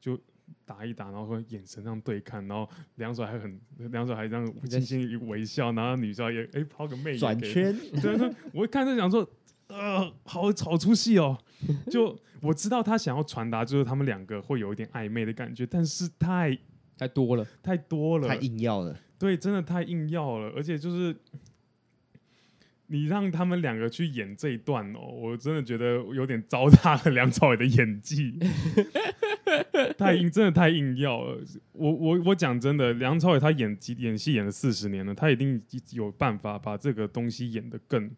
[0.00, 0.16] 就
[0.64, 9.28] 打一打，然后说眼神上对看，然后两手还很两手还这样轻轻一微笑，然后女生也哎抛个媚眼，转圈，对，我一看就想说，
[9.66, 11.36] 呃，好好出戏哦，
[11.90, 16.56] 就我知道他想要传达就是他们两个会有一点暧昧的感觉，但是太。
[17.02, 18.96] 太多了，太多了，太硬要了。
[19.18, 20.52] 对，真的太硬要了。
[20.54, 21.16] 而且就是
[22.86, 28.38] 你让他们两个去演这一段哦，我真的觉得有点糟蹋了梁朝伟的演技。
[29.98, 31.40] 太硬，真的太硬要了。
[31.72, 35.60] 我我我讲真的，梁朝伟他演技演戏演了四十年了，他一定
[35.90, 38.08] 有办法把这个东西演得更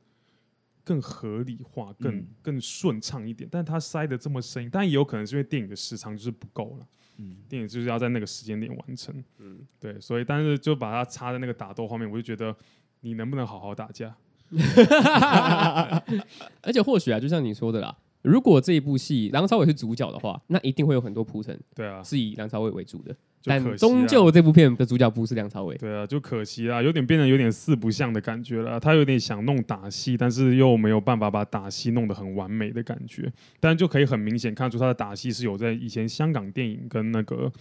[0.85, 3.49] 更合理化、更、嗯、更顺畅一点。
[3.51, 6.87] 但他塞的这么深，但也有可能是因为电影的时长就是不够了。
[7.17, 9.15] 嗯，电影就是要在那个时间点完成。
[9.39, 12.55] 嗯，对，所以但是就把它插在那个打斗画面，我就觉得
[13.01, 14.15] 你能不能好好打架？
[16.63, 23.17] 而且或许啊，就像你说的啦，如果这一部戏梁朝伟是主角的话，那一定会有很多铺陈，对啊，是以梁朝伟为主的。
[23.45, 25.77] 但终究这部片的主角不是梁朝伟。
[25.77, 28.81] 对啊，就可惜啦，有点变得有点四不像的感觉了。
[28.81, 33.31] 他有点想弄打戏，但是又没有办法把打戏弄得很完美的感觉。
[33.61, 37.53] 但就可以很明显看出他的打戏是有在以前香港电影跟那个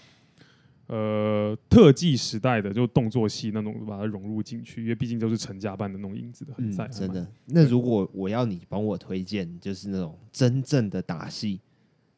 [0.88, 7.28] 呃特技时代的就动作戏那种把它融入进去，因为毕竟都是成家班的那种影子的，很在、嗯、真的。
[7.48, 11.60] 那如果我要你帮我推荐，就是那种真正的打戏，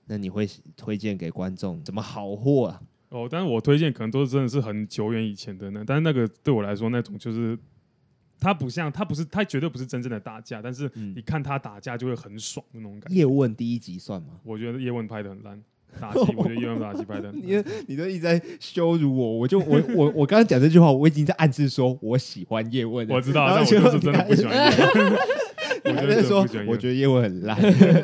[0.05, 0.47] 那你会
[0.77, 2.81] 推荐给观众怎么好货啊？
[3.15, 5.81] 哦，但是我推荐可能都是真的是很久远以前的那。
[5.85, 7.57] 但是那个对我来说，那种就是
[8.37, 13.15] 他不像他不是他绝对不是真正的打架，但是你看他打架就会很爽的那种感觉。
[13.15, 14.31] 叶问第一集算吗？
[14.43, 15.63] 我觉得叶问拍的很烂，
[15.97, 17.31] 打 戏我觉得叶问打戏拍的。
[17.31, 23.07] 你你都一直在羞辱我，我就我我我刚刚讲这句话，我已经在暗示说我喜欢叶问。
[23.09, 25.13] 我知道，但我就是真的不喜欢叶问。
[26.03, 27.57] 我在说，我觉得叶问很烂，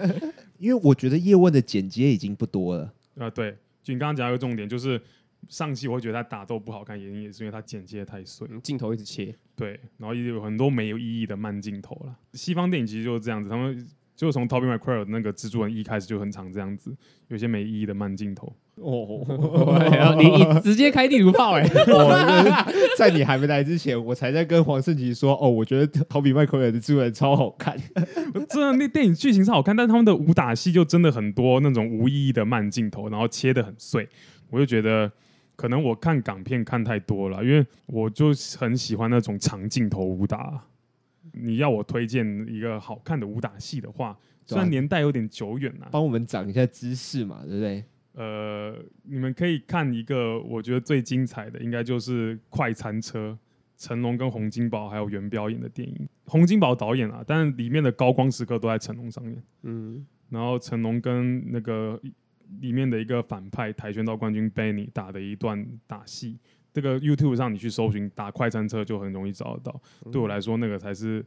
[0.57, 2.93] 因为我觉得叶问的剪接已经不多了。
[3.17, 3.57] 啊，对。
[3.91, 5.01] 就你刚刚讲一个重点，就是
[5.49, 12.15] 上期我会觉得他打斗不好看，原因也是因为他剪接太碎，镜头一直切，对，然后也有很多没有意义的慢镜头了。
[12.33, 16.95] 西方电影其实就是这样子，他们就从 Tobey Maguire 那个蜘蛛人一开始就很常这样子，
[17.27, 18.55] 有些没意义的慢镜头。
[18.81, 21.69] 哦，你你直接开地图炮哎、欸！
[21.93, 27.77] 我在你还没来之前，我才在跟黄圣吉说，哦，我觉得陶比麦奎尔的蜘蛛人超好看。
[28.49, 34.07] 真的，那电影剧情是好看，但是他们的武打戏就真的很多那种无意义的慢镜头，然后切得很碎。
[34.49, 35.11] 我就觉得，
[35.55, 40.61] 可能我看港片看太多了，因为我就很喜欢那种长镜头武打。
[41.33, 47.83] 你要我推荐一个好看的武打戏的话，虽然年代有点久远了，帮我们讲一下知识嘛，对不对？
[48.13, 53.37] 呃，你们可以看一个我觉得最精彩的，应该就是《快餐车》，
[53.83, 56.07] 成龙跟洪金宝还有元彪演的电影。
[56.25, 59.41] 洪金宝导演啊，但是里面的高光时刻都在成龙上面。
[59.63, 61.99] 嗯，然后成龙跟那个
[62.59, 66.37] 里面的一个反派跆拳道冠军 Benny 打的一段打戏，
[66.73, 69.81] 这个 YouTube 上你去搜寻打《快餐车》就很容易找得到。
[70.05, 71.25] 嗯、对我来说，那个才是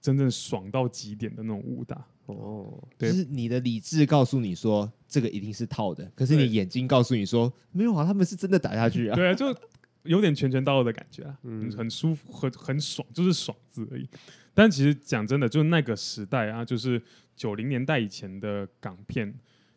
[0.00, 2.06] 真正爽到极点的那种武打。
[2.26, 9.14] 哦，对，就是你的理智告诉你说这个一定是套的，可是你眼睛告诉你说没有啊，他们是真的打下去啊。
[9.16, 9.46] 对啊，就
[10.02, 14.08] 有点拳拳到肉的感觉啊，嗯，很舒服，很很爽，就是爽字而已。
[14.52, 17.00] 但其实讲真的，就是那个时代啊，就是
[17.36, 19.32] 九零年代以前的港片，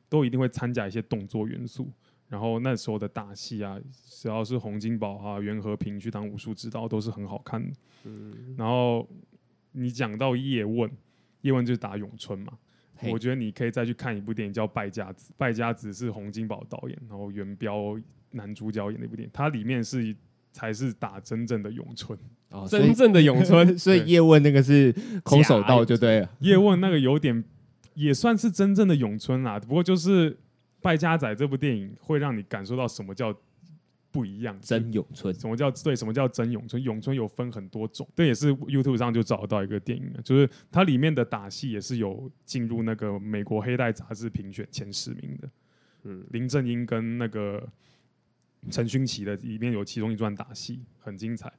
[0.10, 1.88] 都一定会掺加一些动作元素。
[2.28, 7.72] 然后那时候的打戏啊，只要是洪金宝啊、袁和平去当武术指导，都是很好看的。
[8.06, 9.08] 嗯，然后
[9.74, 10.90] 你讲到叶问。
[11.42, 12.58] 叶问就是打咏春嘛，
[13.04, 18.00] 我觉得你可以再去看一部电影叫《败家子》，败家子是洪金宝导演，然后元彪
[18.32, 20.16] 男主角演的一部电影，它里面是
[20.52, 22.18] 才是打真正的咏春，
[22.50, 27.44] 哦，真正的咏春， 所以叶问那个是空手道就对了，叶问那个有点
[27.94, 30.32] 也算是真正的咏春啦，不过就是
[30.82, 33.36] 《败家仔》这部电影会让你感受到什么叫。
[34.18, 35.96] 不一样，真咏春，什么叫对？
[35.96, 36.82] 什么叫真咏春？
[36.82, 45.50] 咏春有分很多种，这也是 YouTube 上就找到一个电影，就是它里面的打戏也是有进入那个美国黑带杂志评选前十名的。
[46.06, 47.70] 嗯，林正英跟那个
[48.72, 51.54] 陈勋奇的里面有其中一段打戏很精彩，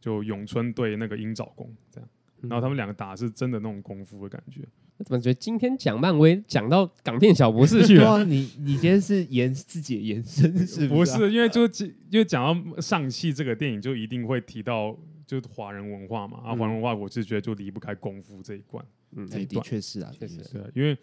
[0.00, 2.08] 就咏春对那个鹰爪功这样，
[2.40, 4.62] 然后他们两个打是真的那种功夫的感觉。
[5.04, 8.16] 怎么觉得今天讲漫威讲到港片小博士去了？
[8.16, 11.16] 啊、你你今天是延自己的延伸是不是、啊？
[11.18, 11.62] 不是，因为就
[12.10, 14.94] 因为讲到上戏这个电影，就一定会提到
[15.26, 16.40] 就是华人文化嘛。
[16.44, 18.84] 嗯、啊，华人文化，我是觉得就离不开功夫这一关。
[19.12, 20.70] 嗯，这的确是啊，确实是。
[20.74, 20.96] 因为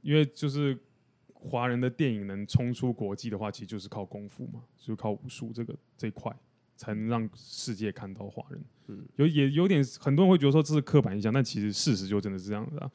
[0.00, 0.76] 因为就是
[1.34, 6.34] 华人的电影能冲出国际的话，其实就是靠功夫嘛，就是靠武术这个这一块，
[6.76, 8.60] 才能让世界看到华人。
[8.88, 12.90] 嗯，有也有点很多人会觉得说这是刻板印象，但其实事实就真的是这样子啊。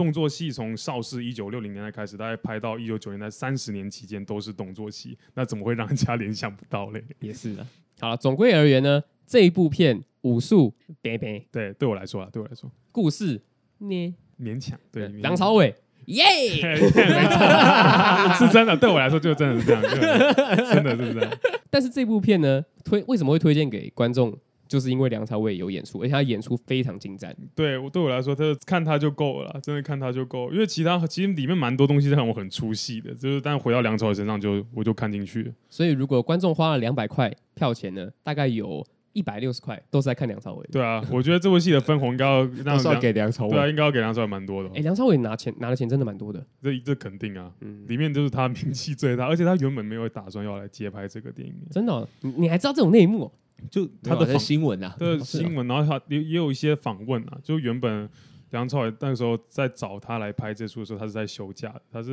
[0.00, 7.04] 动作戏从邵氏一九六零年代开始，大概拍到一九九年代三十年期间都是动作戏，那怎么会让人家联想不到嘞？
[7.18, 7.66] 也是的。
[8.00, 13.42] 好了，总归而言呢，这一部片武术，别别，对，对我来说啊，对我来说，故事
[13.76, 15.74] 呢勉强，对，梁朝伟，
[16.06, 16.24] 耶，
[16.62, 21.30] 没错，是真的，对我来说就真的是这样，真的是这样。
[21.68, 24.34] 但是这部片呢，推为什么会推荐给观众？
[24.70, 27.36] 就是因为梁朝伟有演出，而且他演出非常精湛。
[27.56, 30.48] 对，我对我来说，他看他就够了，真的看他就够。
[30.52, 35.52] 因为其他其实里面蛮多东西是让我很出戏的，就是但回到梁朝伟身上就我就看进去了。
[35.68, 40.64] 所以如果观众花了两百块票钱呢，大概有一百六十块都是在看梁朝伟。
[40.70, 42.46] 对啊，我觉得这部戏的分红应该要
[43.00, 43.50] 给梁朝伟。
[43.50, 44.72] 对啊，应该要给梁朝伟蛮多的哦。
[44.76, 46.46] 哎，梁朝伟拿钱拿的钱真的蛮多的。
[46.62, 53.32] 这这肯定啊，嗯，里面就是他名气最大，而且他原本没有打算要来接拍这个电影，真的哦，你你还知道这种内幕哦？
[53.70, 58.08] 就他他的新闻啊，的新闻，然后他也也有一些访问啊，就原本
[58.50, 62.12] 梁朝伟那个时候在找他来拍这出的时候，他是在休假，他是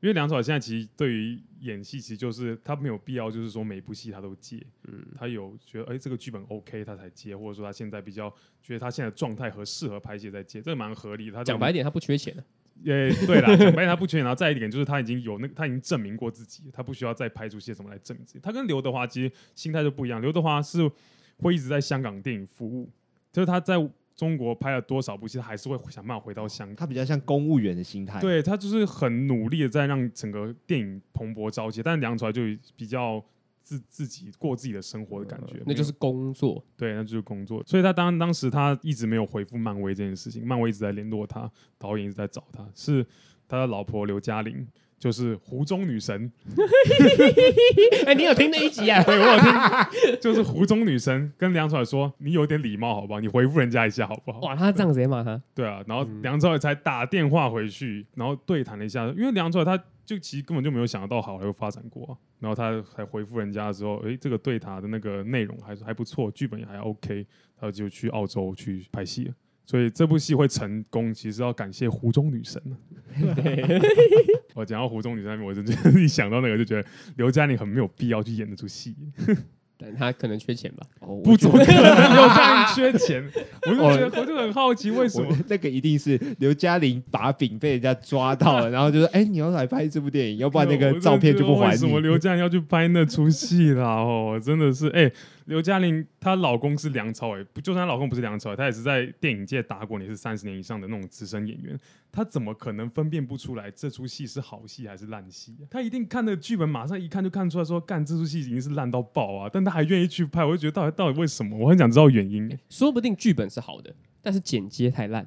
[0.00, 8.28] 因为梁朝伟现在其实对于演戏，其实就是他没有必要，就是说每部戏他都接，嗯，他有觉得哎、欸、这个剧本 OK 他才接，或者说他现在比较
[8.60, 11.32] 觉得他现在状态和适合拍戏再接，这个蛮合理的。
[11.32, 12.44] 他讲白一点，他不缺钱的。
[12.82, 18.40] 也对啦，讲白他不缺钱，然后再一点就是他已经有那个，他已经证明过自己，他不需要再拍出些什么来证明自己。
[18.42, 20.90] 他跟刘德华其实心态就不一样，刘德华是
[21.38, 22.90] 会一直在香港电影服务，
[23.32, 23.74] 就是他在
[24.14, 26.76] 中国拍了多少部戏，他还是会想办法回到香港。
[26.76, 32.42] 他比较像公务员的心态，对，他就是很努力的在让整个电影蓬勃朝气，但梁朝伟就
[32.76, 33.24] 比较
[33.62, 36.62] 自自己过自己的生活的感觉，那就是工作。
[36.76, 37.62] 对，那就是工作。
[37.66, 43.06] 所以他当当时他一直没有回复漫威这件事情，漫威一直在联络他，导演一直在找他，是
[43.48, 44.66] 他的老婆刘嘉玲。
[44.98, 46.30] 就是湖中女神，
[48.06, 49.02] 哎，你有听那一集啊？
[49.02, 53.18] 对，我有听，就是湖中女神跟梁朝伟说：“你有点礼貌好不好？
[53.18, 55.42] 你回复人家一下好不好？”哇，他这样直接骂他。
[55.56, 69.34] 对啊，然后梁朝伟才打电话回去，然后对谈了一下，因为梁朝伟他就其实根本就没有想到好莱坞发展过，然后他还回复人家的时候，哎，这个对他的那个内容还还不错，剧本也还 OK，他就去澳洲去拍戏了。
[69.64, 72.60] 所以这部戏会成功，其实要感谢湖中女神。
[74.54, 75.62] 我讲到湖中女神，我就
[75.98, 78.96] 一想到那个，就觉得刘嘉玲很没有必要去演那出戏。
[79.82, 80.86] 但他可能缺钱吧？
[81.00, 83.22] 哦、不怎么可能刘嘉玲缺钱？
[83.66, 93.84] 我就觉得，我就很好奇，为什么那个一定是刘嘉玲把柄被人家抓到了，然后就说：“哎、欸，你要来拍这部电影，要不然那个照片就不还你。”为什么 刘嘉玲要去拍那出戏啦？
[93.84, 95.02] 哦，真的是哎。
[95.02, 95.12] 欸
[95.46, 101.78] 刘嘉玲她老公是梁朝伟，不就算她老公不是梁朝伟，她也是在电影界打滚，也是三十年以上的那种资深演员。
[102.10, 105.56] 她怎么可能分辨不出来这出戏是好戏还是烂戏？
[105.70, 109.50] 她一定看的剧本，马上一看就看出来说，干这出戏已经是烂到爆啊！
[109.52, 111.56] 但她还愿意去拍，我就觉得到底到底为什么？
[111.58, 112.58] 我很想知道原因。
[112.68, 115.26] 说不定剧本是好的，但是剪接太烂，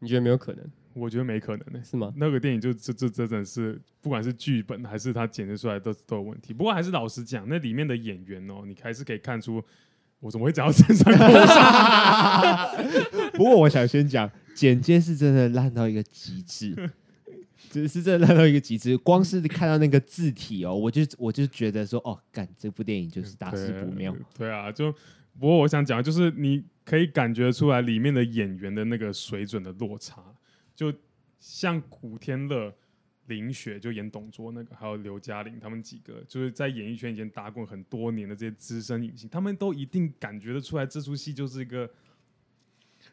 [0.00, 0.64] 你觉得没有可能？
[0.94, 2.12] 我觉得没可能呢、欸，是吗？
[2.16, 6.54] 那个电影就这这这真的是，不管是剧本还是他剪辑出来都都有问题。
[6.54, 9.62] 不过还是老实讲，那里面的演员哦，你还是可以看出，
[10.20, 11.12] 我怎么会讲到这上？
[13.34, 16.90] 不过我想先讲，剪接是真的烂到一个极致，
[17.70, 18.96] 只是真的烂到一个极致。
[18.98, 24.14] 光是看到那个字体哦，我就我就觉得说，哦，干这部电影就是大事不妙。
[24.38, 24.92] 对啊，就
[25.40, 30.22] 不过我想讲，就是你可以感觉出来里面的演员的那个水准的落差。
[30.74, 30.92] 就
[31.38, 32.74] 像古天乐、
[33.26, 41.88] 林雪就演董卓那个，还有刘嘉玲他们几个，就是在演艺圈已经打滚很多年的这些资深影星，他们都一定感觉得出来，这出戏就是一个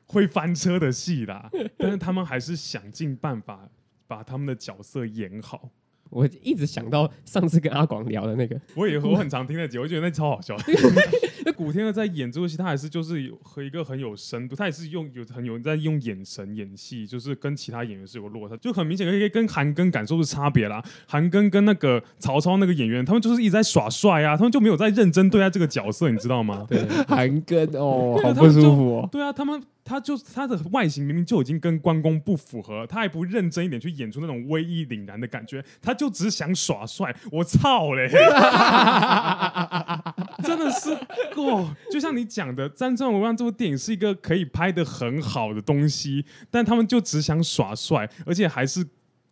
[0.06, 1.50] 会翻车的戏啦。
[1.78, 3.70] 但是他们还是想尽办法
[4.08, 5.70] 把他们的角色演好。
[6.12, 10.56] 我一直想到上次跟阿广聊的那个，我也我很常听那集，我觉得那超好笑。
[11.44, 20.84] 那古天乐在演这部戏，他还是就是有和一个很有深度，他也是用有很有在用眼神演戏，就是跟其他演员是有落差，就很明显可以跟韩庚感受的差别啦。
[21.08, 26.66] 韩庚跟那个曹操那个演员，他们就是一直在耍帅啊，他们就没有在认真对待这个角色，你知道吗？
[26.70, 29.10] 对，韩庚哦， 好不舒服哦。
[29.12, 29.64] 对啊，他们。
[29.92, 37.14] 他就他的外形明明就已经跟关公不符合，他还不认真一点去演出那种威仪凛然的感觉，他就只想耍帅。
[37.30, 38.08] 我操嘞！
[40.44, 40.92] 真的是
[41.36, 48.88] 哦，就像你讲的，《真正无恙》这部电影是一个可以拍得很好的东西，但他们就只想耍帅，而且还是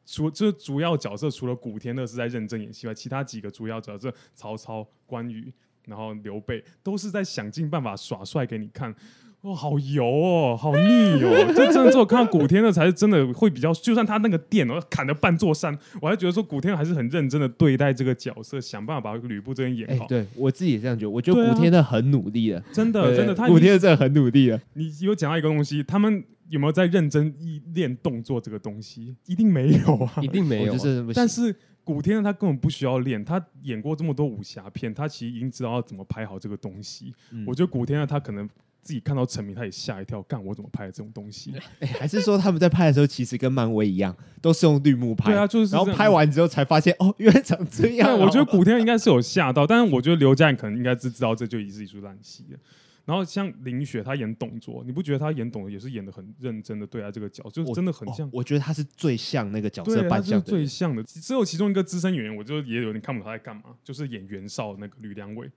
[0.06, 5.54] 除就是主要角色除了古天乐是在认真演戏外，其他几个主要角色曹操、关羽，
[5.86, 8.94] 然后刘备都是在想尽办法耍帅给你看。
[9.42, 11.54] 哦，好油哦，好腻哦！
[11.56, 20.04] 这真的只有看到古天乐才是真的会比较，就算他那个电哦砍了半座山，我还觉得说古天乐还是很认真的对待这个角色，想办法把吕布这边演好。
[20.04, 24.60] 欸、对我自己也这样觉得，我觉得古天乐很努力了，真的真的，他古天乐真的很努力了。
[24.74, 27.34] 你有讲到一个东西，他们有没有在认真
[27.74, 29.16] 练动作这个东西？
[29.26, 30.76] 一定没有啊，一定没有、
[31.16, 37.14] 但是古天乐他根本不需要练，他演过这么多武侠片，他其实已经知道要怎么拍好这个东西。
[37.32, 38.50] 嗯、我觉得古天乐他可能。
[38.90, 41.54] 自己看到成名，他也吓一跳，干我怎么拍的这种东西？
[41.80, 45.30] 哎、欸，还是说他们在拍的时候，其实跟漫威一样，都是用绿幕拍？
[45.30, 45.76] 对啊，就是。
[45.76, 48.18] 然后拍完之后才发现，哦，原来长这样。
[48.18, 52.58] 对，我觉得古天应该是有吓到，但是我觉得刘嘉玲可能应该是知道这就已是一出烂戏了。
[53.06, 58.30] 然后像林雪，她演董卓，你不觉得她演董卓也是演的很认真的对待这个角色，就真的很像、哦。
[58.34, 61.04] 我觉得她是最像那个角色扮相的，最像的。
[61.04, 65.48] 只有其中一个资深演员，我就也有点看不懂他在干嘛，就是演袁绍那个吕良伟。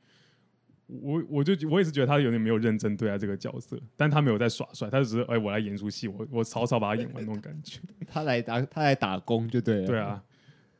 [0.86, 7.80] 我我就我也是觉得他有点没有认真对待这个角色，但他没有在耍帅，他只是哎、欸，我来演出戏，我我草草把他演完那种感觉。
[8.06, 9.86] 他来打他来打工就对了。
[9.86, 10.22] 对啊，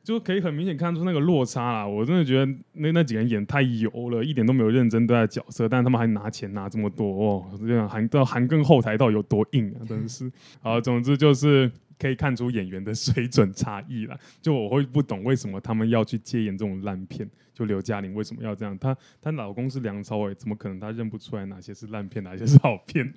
[0.05, 1.87] 就可以很明显看出那个落差啊！
[1.87, 9.81] 我真的觉得那那几个人演太油了，一点都没有认真对待角色，但是他们还拿钱拿这么多哦，这样韩到韩庚后台到底有多硬啊！
[9.89, 10.31] 真的是。
[10.61, 11.71] 好，总之就是。
[12.03, 14.19] 可以看出演员的水准差异了。
[14.43, 17.31] 就我会不懂为什么他们要去接演这种烂片。
[17.55, 18.77] 就刘嘉玲为什么要这样？
[18.79, 23.13] 她她老公是梁朝伟，怎么可能她认不出来哪些是烂片，哪些是好片？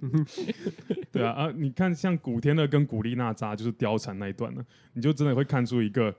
[1.09, 1.51] 对啊啊！
[1.55, 4.61] 你看像古天乐跟古力娜扎就是貂蝉那一段呢，
[4.91, 6.13] 你就真的会看出一个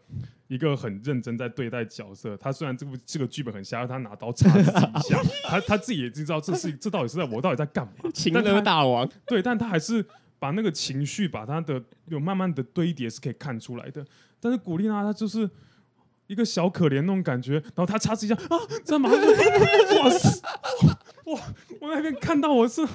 [0.49, 2.35] 一个很认真在对待角色。
[2.39, 8.11] 他虽然这部这个剧本很瞎，他拿刀插自己一下，他他自己也知道这是这到底是在我到底在干嘛？
[8.15, 10.05] 情勒大王对，但他还是。
[10.39, 14.05] 把那个情绪，把他的有慢慢的堆叠是可以看出来的。
[14.41, 15.49] 但是古力娜她就是
[16.27, 19.29] 一个小可怜那种感觉，然后她插自己下啊，这马上就
[20.01, 20.41] 哇塞，
[21.25, 21.41] 哇！
[21.81, 22.87] 我那边看到我是，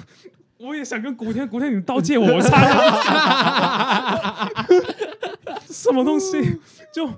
[0.58, 4.48] 我也想跟古天，古天你刀借我，我插。
[5.68, 6.60] 什么东西？
[6.92, 7.10] 就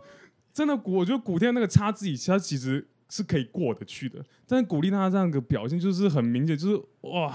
[0.53, 2.89] 真的古，我觉得古天那个插自己，他其实。
[3.17, 7.33] 是可以过得去的，但是古力娜这样的表现就是很明显，就是哇，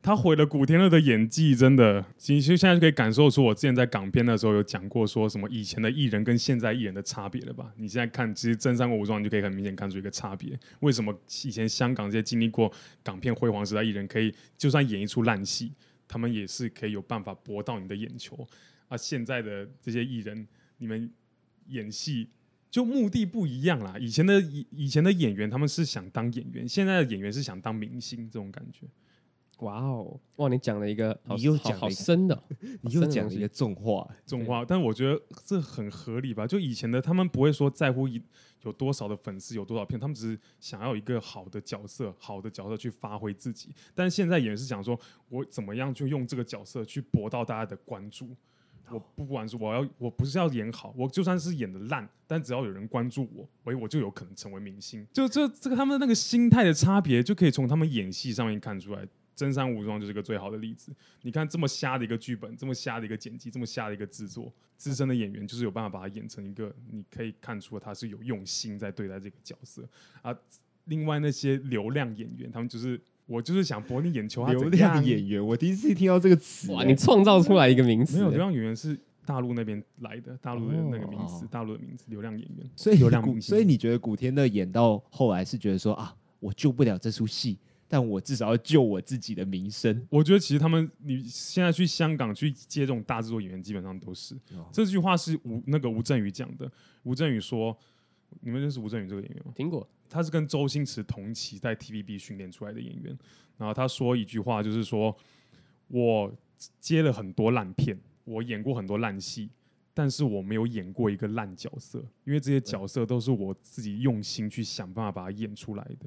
[0.00, 2.02] 他毁了古天乐的演技，真的。
[2.16, 7.70] 其实现在就可以感受出，我之前在港片的时候有讲过，说什么以前的艺人跟现在艺人的差别了吧？
[7.76, 10.58] 你现在看，其实《真三国无双》你就可以很明显看出一个差别。
[10.80, 11.14] 为什么
[11.44, 12.72] 以前香港这些经历过
[13.02, 15.70] 港片辉煌时代艺人，可以就算演一出烂戏，
[16.08, 18.48] 他们也是可以有办法博到你的眼球？
[18.88, 20.48] 而现在的这些艺人，
[20.78, 21.10] 你们
[21.66, 22.30] 演戏。
[22.70, 28.86] 就目的不一样啦，以前的以以前的演员他们是想当演员，现在的演员是想当明星，这种感觉。
[29.60, 32.42] 哇哦，哇，你讲了一个，你又讲好深的，哦，
[32.82, 34.64] 你又讲了一个重话，重话。
[34.64, 36.46] 但我觉得这很合理吧？
[36.46, 38.06] 就以前的他们不会说在乎
[38.62, 43.74] 有多少的粉丝，有多少片，他们只是想要一个好的角色，好的角色去发挥自己。
[43.96, 44.96] 但现在演员是想说，
[45.28, 48.36] 我怎么样去用这个角色去博到大家的关注。
[48.90, 55.06] 我不管是我要，我不是要演好，我就算是演的烂，但只要有人关注我，我我就有可能成为明星。
[55.12, 59.02] 就这这个他们的那个心态的差别，就可以从他们演戏上面看出来。
[59.34, 60.92] 《真三武装》就是个最好的例子。
[61.22, 69.88] 你看这么瞎的一个剧本，这么瞎的一个剪辑，这么瞎的一个制作，资深的演员就是有办法把它演成一个，你可以看出他是有用心在对待这个角色
[70.22, 70.36] 啊。
[70.86, 73.00] 另外那些流量演员，他们就是。
[73.28, 76.72] 我就是想博你眼球，流量演员，我第一次听到这个词。
[76.72, 78.16] 哇，你创造出来一个名词。
[78.16, 82.70] 没有，流量演员是大陆那边来的，大陆的那个名词，大陆的名字，流量演员。
[82.74, 90.06] 所以流量明星，所以你觉得古天乐演到后来是觉得说啊，我救不了这出戏，但我至少要救我自己的名声。
[90.08, 94.34] 我觉得其实他们，你现在去香港去接这种大制作演员，基本上都是。
[94.72, 96.70] 这句话是吴那个吴镇宇讲的。
[97.02, 97.76] 吴镇宇说。
[98.42, 99.52] 你们认识吴镇宇这个演员吗？
[99.56, 103.18] 听过，他是跟周星驰同期在 TVB 训练出来的演员。
[103.56, 105.16] 然后他说一句话，就是说
[105.88, 106.32] 我
[106.80, 109.50] 接了很多烂片，我演过很多烂戏，
[109.92, 116.06] 但是我没有演过一个烂角色，因为这些角色都是我自己用心去想办法把它演出来的。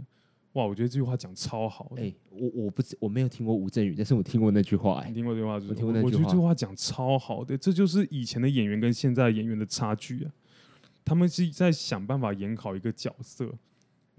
[0.53, 1.93] 哇，我觉得这句话讲超好。
[1.95, 4.99] 哎、欸，我我不我没有听过吴镇宇，但是我听过那句话。
[4.99, 5.57] 哎，你听过这句话？
[5.57, 6.07] 就是、我听过那句话。
[6.07, 10.31] 我觉得这句话讲超好的，这就是以前的演员跟现在的演员的差距啊。
[11.03, 13.53] 他们是在想办法演好一个角色，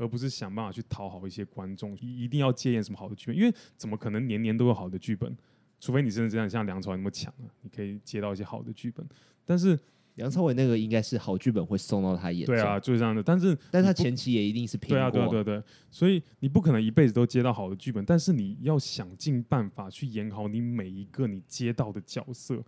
[0.02, 1.96] 而不是想办法去讨好一些观众。
[1.98, 5.36] 一定要接演什么好的剧本，因为怎么可能年年都有好的剧本？
[5.78, 9.06] 除非你真的这样像梁朝伟那么强啊，你可以接到一些好的剧本。
[9.44, 9.78] 但是
[10.16, 12.54] 梁朝伟那个应该是好剧本会送到他眼中。
[12.54, 13.22] 对啊，就是这样的。
[13.22, 14.96] 但是，但是他前期也一定是拼过。
[14.96, 15.62] 对啊，对啊，对对。
[15.90, 22.62] 所以你不可能一辈子都接到好的剧本，但是你要想尽办法去演好你每一个你接到的角色。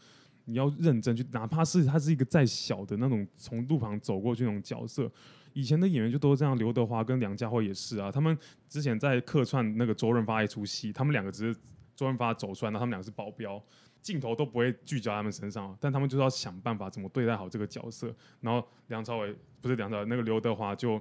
[0.47, 5.11] 你要认真去，哪怕是他是一个再小的那种从路旁走过去那种角色，
[5.55, 6.57] 以前的演员就都是这样。
[6.59, 8.36] 刘德华跟梁家辉也是啊，他们
[8.68, 11.59] 之前在客串那个周润发一出戏，他们两个只是
[11.96, 13.62] 周润发走出来，那他们两个是保镖，
[14.02, 18.14] 镜头都不会聚焦他们身上，但他们就是要想办法怎么对待好这个角色。
[18.40, 21.00] 然后梁朝伟不是梁朝伟，那个刘德华就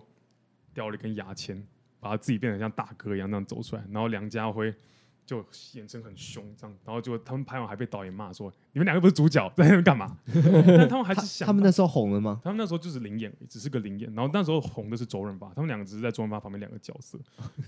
[0.74, 1.62] 掉了一根牙签，
[2.00, 4.74] 把他自己变得像大哥一样那样走出来，然后梁家辉。
[5.26, 5.44] 就
[5.74, 12.42] 眼神很凶，这样，然后就他们拍完还被导演骂说：“你们两个不是主角，在那边干嘛？” 但他们还是想他，他们那时候红了吗？
[12.44, 14.14] 他们那时候就是零演，只是个零演。
[14.14, 17.18] 然后那时候红的是周润发，他们两个只是在周润发旁边两个角色。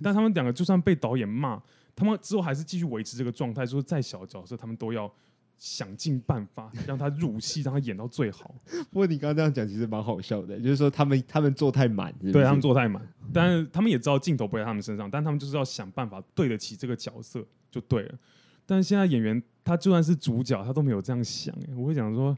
[0.03, 1.61] 但他们两个就算被导演骂，
[1.95, 5.11] 他们之后还是继续维持这个状态，说再小的角色他们都要。
[5.57, 8.53] 想尽办法 让他入戏，让他演到最好。
[8.91, 13.01] 不过你刚刚这样讲，其实蛮好笑的，就是说他们他们做太满，对他们做太满，
[13.33, 18.15] 但是他们也知道镜头不在他们身上，但他们就是要想办法对得起这个角色就对了。
[18.65, 21.55] 但是现在演员他就算是主角，他都没有这样想。
[21.77, 22.37] 我会讲说，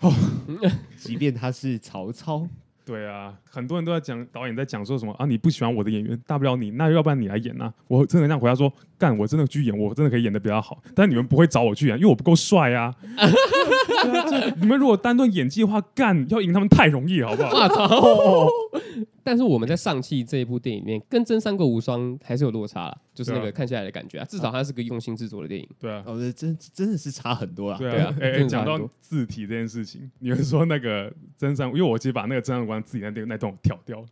[0.00, 0.12] 哦，
[0.96, 2.48] 即便他是曹操，
[2.86, 7.74] 对啊，很多人都在讲导演在讲说什么啊，你不喜欢我的演员，大不了你，那要不然你来演啊？
[7.88, 12.94] 我真的这样回答说，干，我真的去演，我真的可以演得比较好，但你们不会找我去演，因为我不够帅啊。
[14.60, 17.50] 你们如果单论演技的话，干要赢他们太容易，好不好？
[17.58, 18.50] 我操！
[19.22, 25.68] 但是我们在上汽这一部电影里面，跟真三国无双还是有落差啦，就是那个看下来的感觉啊，至少它是个用心制作的电影。
[25.78, 27.78] 对啊，哦，真真的是差很多啊。
[27.78, 34.06] 对啊，哎、欸，讲、欸、到字体这件事情，你们说那个真三，因为我其实把那个真三国字体那段那段挑掉了，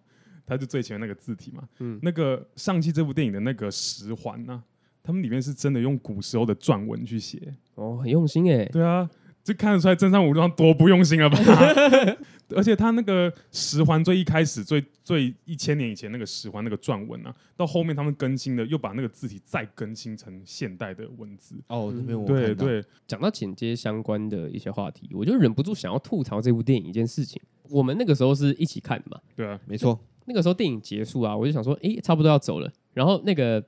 [0.47, 1.69] 它是最前面那个字体嘛。
[1.79, 4.63] 嗯，那个上汽这部电影的那个十环呐，
[5.03, 7.55] 他们里面是真的用古时候的篆文去写。
[7.75, 8.71] 哦，很用心哎、欸。
[8.73, 9.09] 对啊。
[9.45, 11.39] 就看得出来真三武装多不用心了吧？
[12.57, 21.57] 而且他那个十环最一开始最最一千年以前那个十环那个篆文啊，到后面他们更新的又把那个字体再更新成现代的文字。
[21.69, 27.41] 哦，那边我对对，讲到剪接相关的一些话题，我就忍不住想要吐槽这部电影一件事情。
[27.71, 29.21] 我们那个时候是一起看的嘛？
[29.37, 29.99] 对啊，没错。
[30.27, 32.73] 那个时候电影结束啊，我就想说，哎，差不多要走了。
[32.93, 33.63] 然后那个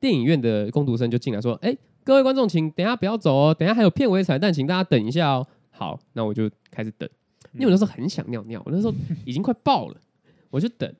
[0.00, 1.76] 电影院的工读生就进来说，哎。
[2.04, 5.46] 各位观众，请等一下不要走哦，等一下还有片尾彩蛋，请大家等一下哦。
[5.70, 7.08] 好，那我就开始等，
[7.52, 8.94] 因为我那时候很想尿尿，我那时候
[9.24, 10.00] 已经快爆了，
[10.50, 10.92] 我就等。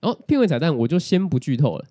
[0.00, 1.84] 然后片尾彩蛋我就先不剧透了，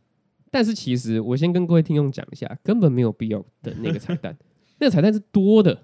[0.51, 4.37] 但是其实我先跟各位听众讲一下，根本没有必要等那个彩蛋，
[4.79, 5.83] 那个彩蛋是多的，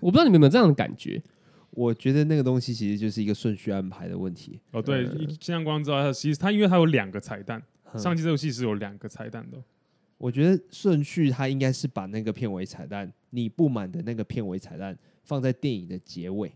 [0.00, 1.22] 我不知道你们有没有这样的感觉？
[1.70, 4.60] 我觉得那个东西其实就是一个顺序安排的问题。
[4.70, 5.08] 哦，对，
[5.40, 7.60] 现在光知道它其实它因为它有两个彩蛋，
[7.96, 9.60] 上期这游戏是有两个彩蛋的。
[10.24, 16.50] 我觉得顺序他应该是把那个片尾彩蛋，你不满的那个片尾彩蛋放在电影的结尾，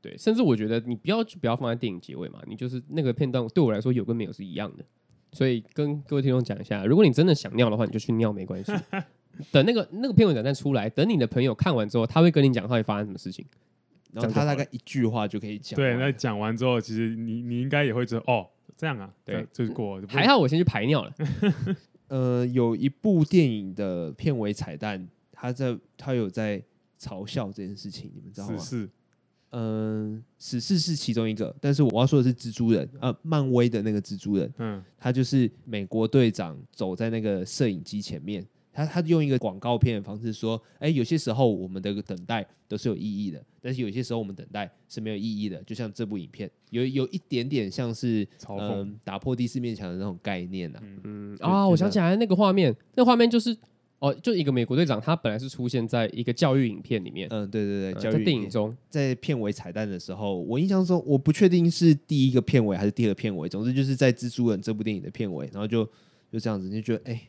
[0.00, 4.84] 对，甚至我觉得你不要不要放在电影结尾嘛，你就是那个片段对我来说有跟没有是一样的，
[5.30, 8.72] 所以跟各位听众讲一下，如果你真的想尿的话，你就去尿没关系，
[9.52, 13.46] 等那个那个片尾彩蛋出来，等你的朋友看完之后，他会跟你讲他会发生什么事情，
[14.12, 21.14] 然后他大概一句话就可以讲，对，那讲完之后，其实你你应该也会知道哦，这样啊，对，就是过，还好我先去排尿了。
[22.08, 26.62] 呃，有一部电影的片尾彩蛋，他在他有在
[27.00, 28.58] 嘲笑这件事情，你们知道吗？
[28.58, 28.90] 死侍，
[29.50, 38.46] 嗯，史事是其中一个，但是我要说的是蜘蛛人，呃，漫威的那个蜘蛛人，嗯，他就是美国队长走在那个摄影机前面。
[38.78, 45.60] 他他用一个广告片的方式说：“哎、欸，有些时候我们的等待都是有意义的，但是有些时候我们等待是没有意义的。
[45.64, 50.80] 就像这部影片，有有一点点像是嘲讽、呃、打破第四面墙的那种概念啊。
[51.02, 53.56] 嗯啊，我想起来那个画面，那画面就是
[53.98, 57.26] 哦，就一个美国队长，他本来是出现在一个教育影片里面。
[57.32, 65.84] 嗯，对对对，教育、呃、在电影中，在片尾彩蛋的时候，我印象中我不确定是第一个片尾还是第二个片尾，总之就是在蜘蛛人这部电影的片尾，然后就
[66.30, 67.14] 就这样子，你就觉得哎。
[67.14, 67.28] 欸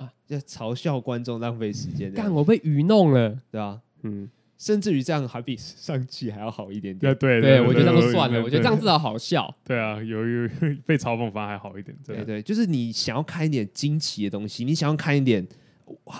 [0.00, 0.10] 啊！
[0.26, 3.80] 就嘲笑观众浪费时间，干我被愚弄了，对吧？
[4.02, 7.14] 嗯，甚至于这样还比上期还要好一点点。
[7.16, 9.54] 对对，对，我觉得这样就算了，我觉得这样至少好笑。
[9.62, 10.48] 对啊，有有
[10.86, 11.94] 被嘲讽反而还好一点。
[12.06, 15.46] 对对，就是你想要看一点惊奇的东西，你想要看一点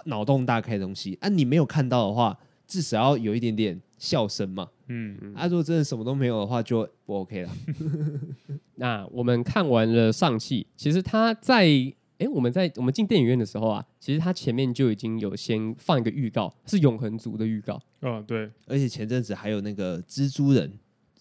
[0.04, 4.68] 脑洞大开的东西，啊，你没有看到的话，至少要有一点点笑声嘛。
[4.88, 7.50] 嗯，啊，如果真的什么都没有的话，就不 OK 了。
[8.76, 11.94] 那我们看完了上汽，其实他在。
[12.20, 17.80] 哎，我们在我们进电影院的时候啊，其实它前面就已经有先放一个预告，是永恒族的预告。
[18.02, 20.70] 嗯，对，而且前阵子还有那个蜘蛛人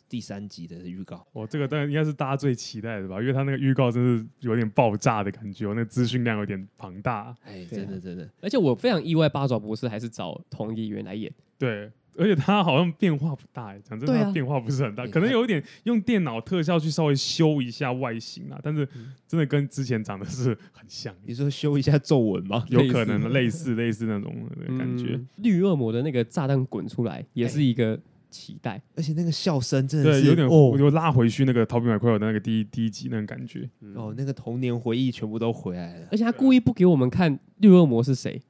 [0.09, 1.25] 第三集的预告。
[1.31, 7.33] 哦，这个当然应该是大家最期待的吧，因为它那个预告真是有点爆炸的感觉，那个资讯量有点庞大。
[7.45, 11.31] 哎，真的真的，而且我非常意外，八爪博士还是找同一个演员来演。
[11.57, 11.89] 对。
[12.19, 18.87] 而且他好像变化不大，哎，讲真的，他变化不是很大，可能有一点用电脑特效去稍微修一下外形啊，但是
[19.27, 21.15] 真的跟之前长得是很像。
[21.25, 22.65] 你说修一下皱纹吗？
[22.69, 24.35] 有可能类似类似那种
[24.77, 25.19] 感觉。
[25.37, 27.99] 绿恶魔的那个炸弹滚出来，也是一个
[28.29, 28.81] 期待。
[28.95, 33.69] 而且那个笑声真的是有点，我就拉回去那个逃避麦奎尔的那个第一第一集那种感觉。
[33.95, 36.07] 哦，那个童年回忆全部都回来了。
[36.11, 38.41] 而且他故意不给我们看绿恶魔是谁。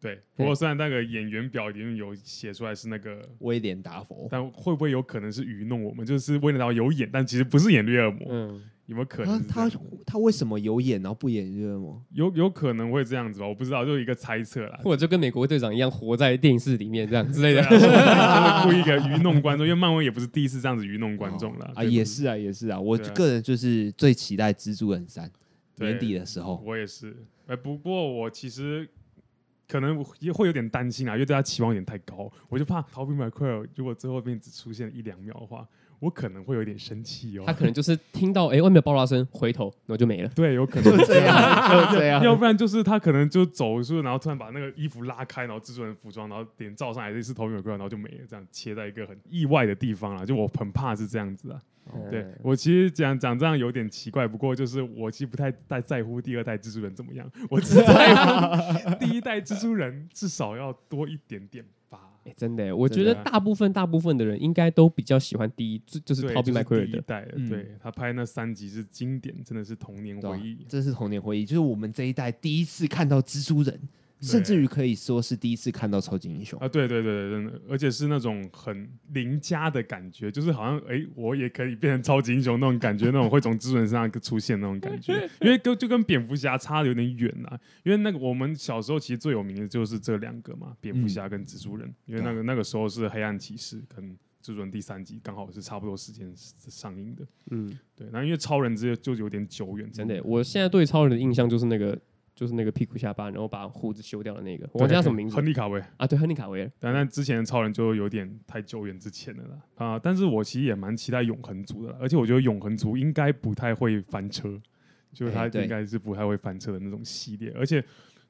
[0.00, 6.06] 对，不过虽然那个演员表里面有写出来是那个威廉达佛，但会不会有可能是愚弄我们？
[6.06, 8.26] 就是威廉达佛有演，但其实不是演绿恶魔。
[8.30, 9.46] 嗯，有没有可能？
[9.46, 12.02] 他他他为什么有演，然后不演绿恶魔？
[12.12, 13.46] 有有可能会这样子吧？
[13.46, 14.80] 我不知道，就一个猜测啦。
[14.82, 17.62] 或者就跟美国队长一样，活在电影室里面这样之类的，
[18.64, 19.66] 故意一个愚弄观众。
[19.66, 22.80] 因为漫威也不是第一次这样子愚弄观众了啊，也是啊，也是啊。
[22.80, 25.30] 我个人就是最期待蜘蛛人三
[25.76, 27.14] 年底的时候，我也是。
[27.46, 28.88] 哎，不过我其实。
[29.70, 35.64] 可能也会有点担心啊，因为对他期望有点太高，我就怕逃避麦奎尔如果最后面只出现一两秒的话，
[36.00, 37.44] 我可能会有点生气哦。
[37.46, 40.28] 他可能就是听到哎、欸、外面有爆炸声，回头然后就没了。
[40.34, 42.20] 对，有可能就这样，就 这样。
[42.24, 50.24] 要不然就是他可能就走出，然后突然把那个衣服拉开，然后制作人服装，然后脸照上来，是逃兵麦奎尔，然后就没了，这样切在一个很意外的地方啊。
[50.24, 51.60] 就我很怕是这样子啊。
[52.10, 62.00] 对我其实讲讲这样有点奇怪，不过就是我其实不太太在乎第二代蜘蛛人怎么样，我只在乎第一代蜘蛛人至少要多一点点吧。
[62.24, 73.80] 欸、真的，我觉得大部分大部分的人应该都比较喜欢第一，就就是 Tobey Maguire 第一代的，对他拍那三集是经典，真的是童年回忆，这是童年回忆，就是我们这一代第一次看到蜘蛛人。
[74.20, 76.68] 甚至于可以说是第一次看到超级英雄啊！
[76.68, 87.58] 对对对，真的，而且是那种很邻家的感觉，就是好像哎，我也可以变成超级英雄那种感觉，那种会从蜘蛛人身上出现那种感觉， 因为跟就跟蝙蝠侠差的有点远啊。
[87.82, 94.10] 因为那个我们小时候其实最有名的就是这两个嘛，蝙蝠侠跟蜘蛛人，嗯、因为那个那个时候是黑暗骑士跟
[94.42, 97.26] 蜘蛛人第三集刚好是差不多时间上映的。
[97.52, 98.06] 嗯，对。
[98.12, 100.20] 那因为超人这就有点久远，真的。
[100.22, 101.98] 我现在对超人的印象就是那个。
[102.40, 105.36] 就是那个屁股下巴，然后把胡子修掉的那个，我叫什么名字？
[105.36, 106.72] 亨利卡维啊，对，亨利卡维尔。
[106.78, 110.00] 但但之前的超人就有点太久远之前的了啊。
[110.02, 114.58] 但是我其实也蛮期待永恒族的，而且我觉得永恒族应该不太会翻车，
[115.12, 117.52] 就是他应该是不太会翻车的那种系列。
[117.54, 117.84] 而且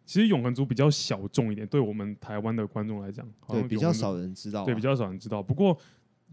[0.05, 5.41] 其实永恒族比较小众一点，对我们台湾的观众来讲，对比较少人知道，对比较少人知道。
[5.41, 5.79] 不过。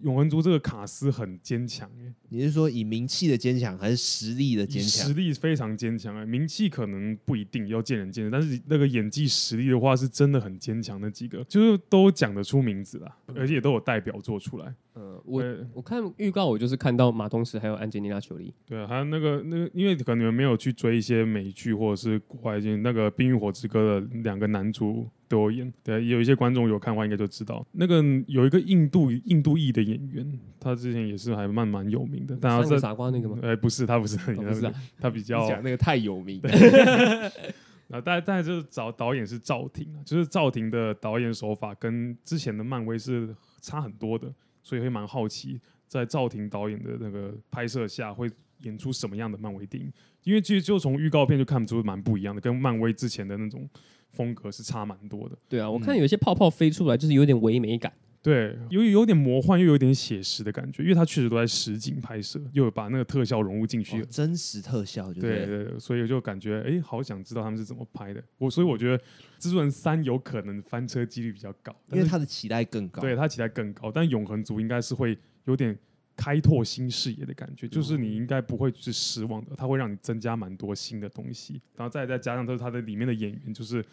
[0.02, 5.08] 永恒族这个卡斯很坚强哎，你是说以名气的坚强，还是实力的坚强？
[5.08, 11.02] 实力非常坚强哎，名气可能不一定要见仁见智，但是那个演技实力的话，是真的很坚强。
[11.02, 14.74] 那几个就是都讲得出名字啦，而且也都有代表作出来。
[15.00, 15.44] 嗯，我
[15.76, 18.52] 我看预告，我就是看到马东石还有安吉丽娜·裘丽。
[18.66, 25.74] 对啊，还有那个那个，因为可能你们没有去追一些美剧或者是国外剧，那个《冰与火之歌》的两个男主都有演。
[25.84, 32.36] 对，有一些观众有看的话，应该就知道那个有一个印度印度裔的演员，他之前也是还蛮蛮有名的。
[32.42, 33.38] 但他是傻瓜那个吗？
[33.44, 36.42] 哎，不是，他不是， 他不是，他比较讲那个太有名。
[37.90, 44.34] 然后大概就是找导演是赵婷，就是赵婷的导演手法跟之前的漫威是差很多的。
[44.68, 48.30] 所以会蛮好奇，在赵婷导演的那个拍摄下，会
[48.64, 49.90] 演出什么样的漫威电影？
[50.24, 53.70] 因为其实就从预告片就看出蛮不一样的，跟漫威之前的那种
[54.12, 55.38] 风格是差蛮多的。
[55.48, 57.94] 对啊，我看有些泡泡飞出来，就是有点唯美感。
[58.22, 68.22] 对，有有点魔幻，又有点写实的感觉，因为它确实都在实景拍摄，又有把那个特效融入进去，哦，真实特效就对，对对，所以我就感觉哎，好想知道他们是怎么拍的。
[68.38, 69.00] 我所以我觉得
[69.40, 73.90] 《蜘蛛人三》有可能翻车几率比较高，因为他的期待更高，对他期待更高。
[73.90, 75.78] 但《永恒族》应该是会有点
[76.18, 83.86] 开拓新视野的感觉，就是你应该不会是失望的，它会让你增加蛮多新的东西，然后再再加上就是它的里面的演员就是。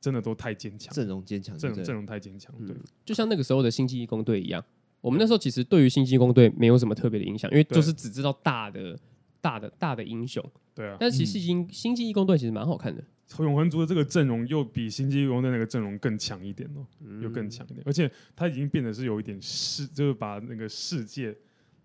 [0.00, 4.64] 真的都太坚强，阵容坚强，阵容阵容太坚强，对、嗯，就像那个时候的星际义工队一样。
[5.00, 8.98] 我们那时候其实对于星际异攻队没有什么特别的影响，因为就是只知道大的、
[9.40, 10.44] 大的、大的英雄。
[10.74, 13.02] 对啊，但其实星星际义工队其实蛮好看的。
[13.38, 16.84] 永恒族的这个阵容又比星际义工队那个阵容更强一点哦，
[17.22, 21.36] 又更强一点，而且他已经变得是有一点世，就是把那个世界。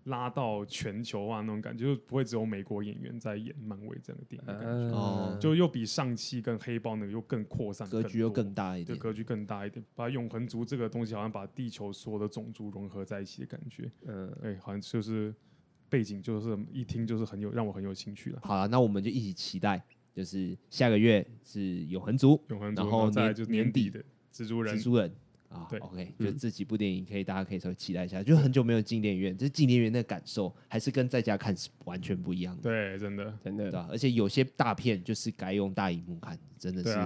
[0.06, 15.34] 拉到全球化那种感觉，就不会只有美国演员在演漫威这样的电影的感觉，哦，就又比上期跟黑豹那个又更扩散，格局又更大一点，对，格局更大一点，把永恒族这个东西好像把地球所有的种族融合在一起的感觉，嗯，哎，好像就是
[15.88, 18.40] 背景就是一听就是很有让我很有兴趣了。
[18.42, 24.00] 好了，那我们就一起期待，就是下个月是永恒族，永恒族，然后再就是年底的
[24.32, 25.12] 蜘蛛人，蜘蛛人。
[25.48, 28.22] 啊，对，OK，就这几部电影可以，大家可以稍微期待一下。
[28.22, 32.62] 就很久没有进电影院，这进电影院的感受还是跟在家看是完全不一样的。
[32.62, 36.98] 对，真的，真的，对，而且有些大片就是该用大荧幕看，真的是，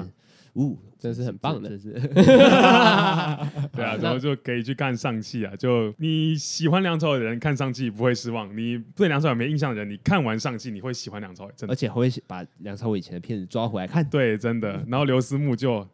[0.55, 1.93] 呜，真是很棒的，真是。
[3.72, 5.55] 对啊， 然后就可以去看上汽啊。
[5.55, 14.03] 就你喜欢梁朝伟的人看上汽不会失望，你对梁朝伟没印象的人，你看完上汽你会喜欢梁朝伟，真的，而且会把梁朝伟以前的片子抓回来看。
[14.09, 14.84] 对，真的。
[14.88, 15.86] 然后刘思慕就。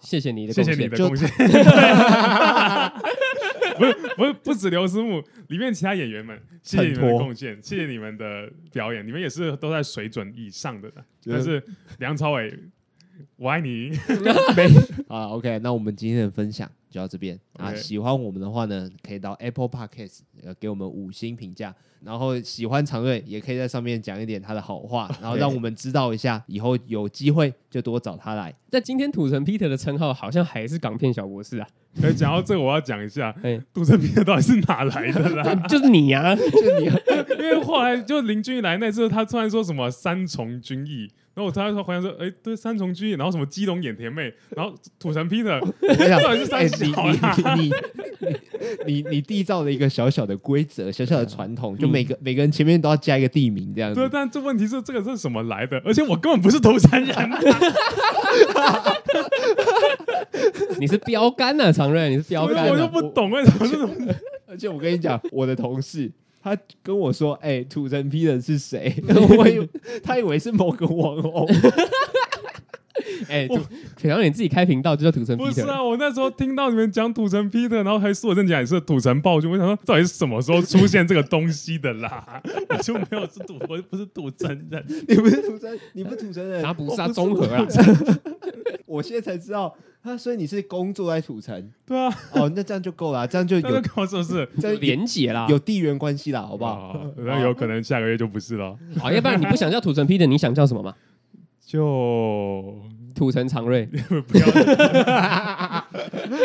[0.00, 1.28] 谢谢你的谢谢你的贡献，
[3.76, 10.90] 不是不是不止刘思慕，里面其他演员们，谢谢你们的贡献，谢谢你们的表演，你们也是都在水准以上的。
[11.24, 11.62] 但是
[11.98, 12.58] 梁朝伟，
[13.36, 13.90] 我爱你。
[15.08, 17.74] 啊，OK，那我们今天的分享就到这边啊。
[17.74, 20.20] 喜欢我们的话呢，可以到 Apple Podcast
[20.58, 21.74] 给我们五星评价。
[22.04, 28.54] 然后喜欢常瑞，也可以在上面讲一点他的好话， 然后让我们知道一下，以后有机会就多找他来。
[28.70, 31.66] 那今天土城 Peter 的称号好像还是港片小博士啊。
[32.02, 35.54] 哎，讲到这个，我要讲一下， 哎，土城 Peter 到底是哪来的啦？
[35.68, 36.86] 就是你呀，就是你。
[36.86, 41.10] 因为后来就林俊一来那次，他突然说什么三重军役。
[41.32, 45.60] 然后我突然说，回想说，哎，对，三重居，然后什么基隆眼甜妹，然后土城 Peter，
[46.20, 47.36] 到底是三小啊？
[47.56, 47.70] 你
[48.86, 54.00] 你你你缔造了一个小小的规则，小小的传统，就每个每个人前面都要加一个地名这样子。
[54.00, 55.80] 对，但这问题是这个是什么来的？
[55.84, 57.16] 而且我根本不是土城人。
[60.78, 62.68] 你是标杆啊，常瑞，你是标杆。
[62.68, 63.68] 我就不懂为什么。
[64.48, 66.10] 而且我跟你讲，我的同事。
[66.42, 68.94] 他跟我说：“哎、欸，土城 Peter 是谁？”
[69.38, 69.68] 我以为
[70.02, 71.48] 他以为是某个网红。
[73.28, 73.60] 哎、欸，土，
[74.02, 75.46] 然后你自己开频道就叫土城 Peter。
[75.46, 82.42] 不是啊，我那时候听到你们讲土城 Peter，然后还说我正讲也是土城暴君，我想说到底是什么时候出现这个东西的啦？
[82.70, 87.66] 我就没有是土，我不是土城人，你不是土城，你不是土城人，他不是啊，综合啊。
[88.86, 91.70] 我现在才知道，啊，所以你是工作在土城？
[91.86, 94.48] 对啊，哦，那这样就够了，这样就有，那搞什么事？
[94.58, 96.98] 这连结啦，有地缘关系啦，好不好？
[97.18, 98.78] 那有可能下个月就不是了。
[98.98, 100.94] 好，要不然你不想叫土城 Peter，你想叫什么吗？
[101.66, 102.74] 就
[103.14, 103.84] 土城长瑞。
[104.26, 104.46] 不要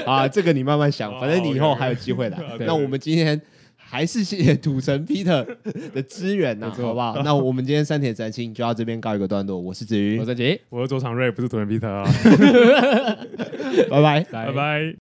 [0.05, 2.37] 啊，这个你慢慢想，反正你以后还有机会来。
[2.59, 3.41] 那我们今天。
[3.87, 5.45] 还是谢谢土城 Peter
[5.93, 7.21] 的支援呐，好不好？
[7.23, 9.59] 那我们今天三铁三星就到这边告一个段落。
[9.59, 12.03] 我是子瑜，我是杰，我是周长瑞，不是土城 Peter 啊。
[13.89, 14.93] 拜拜，拜拜。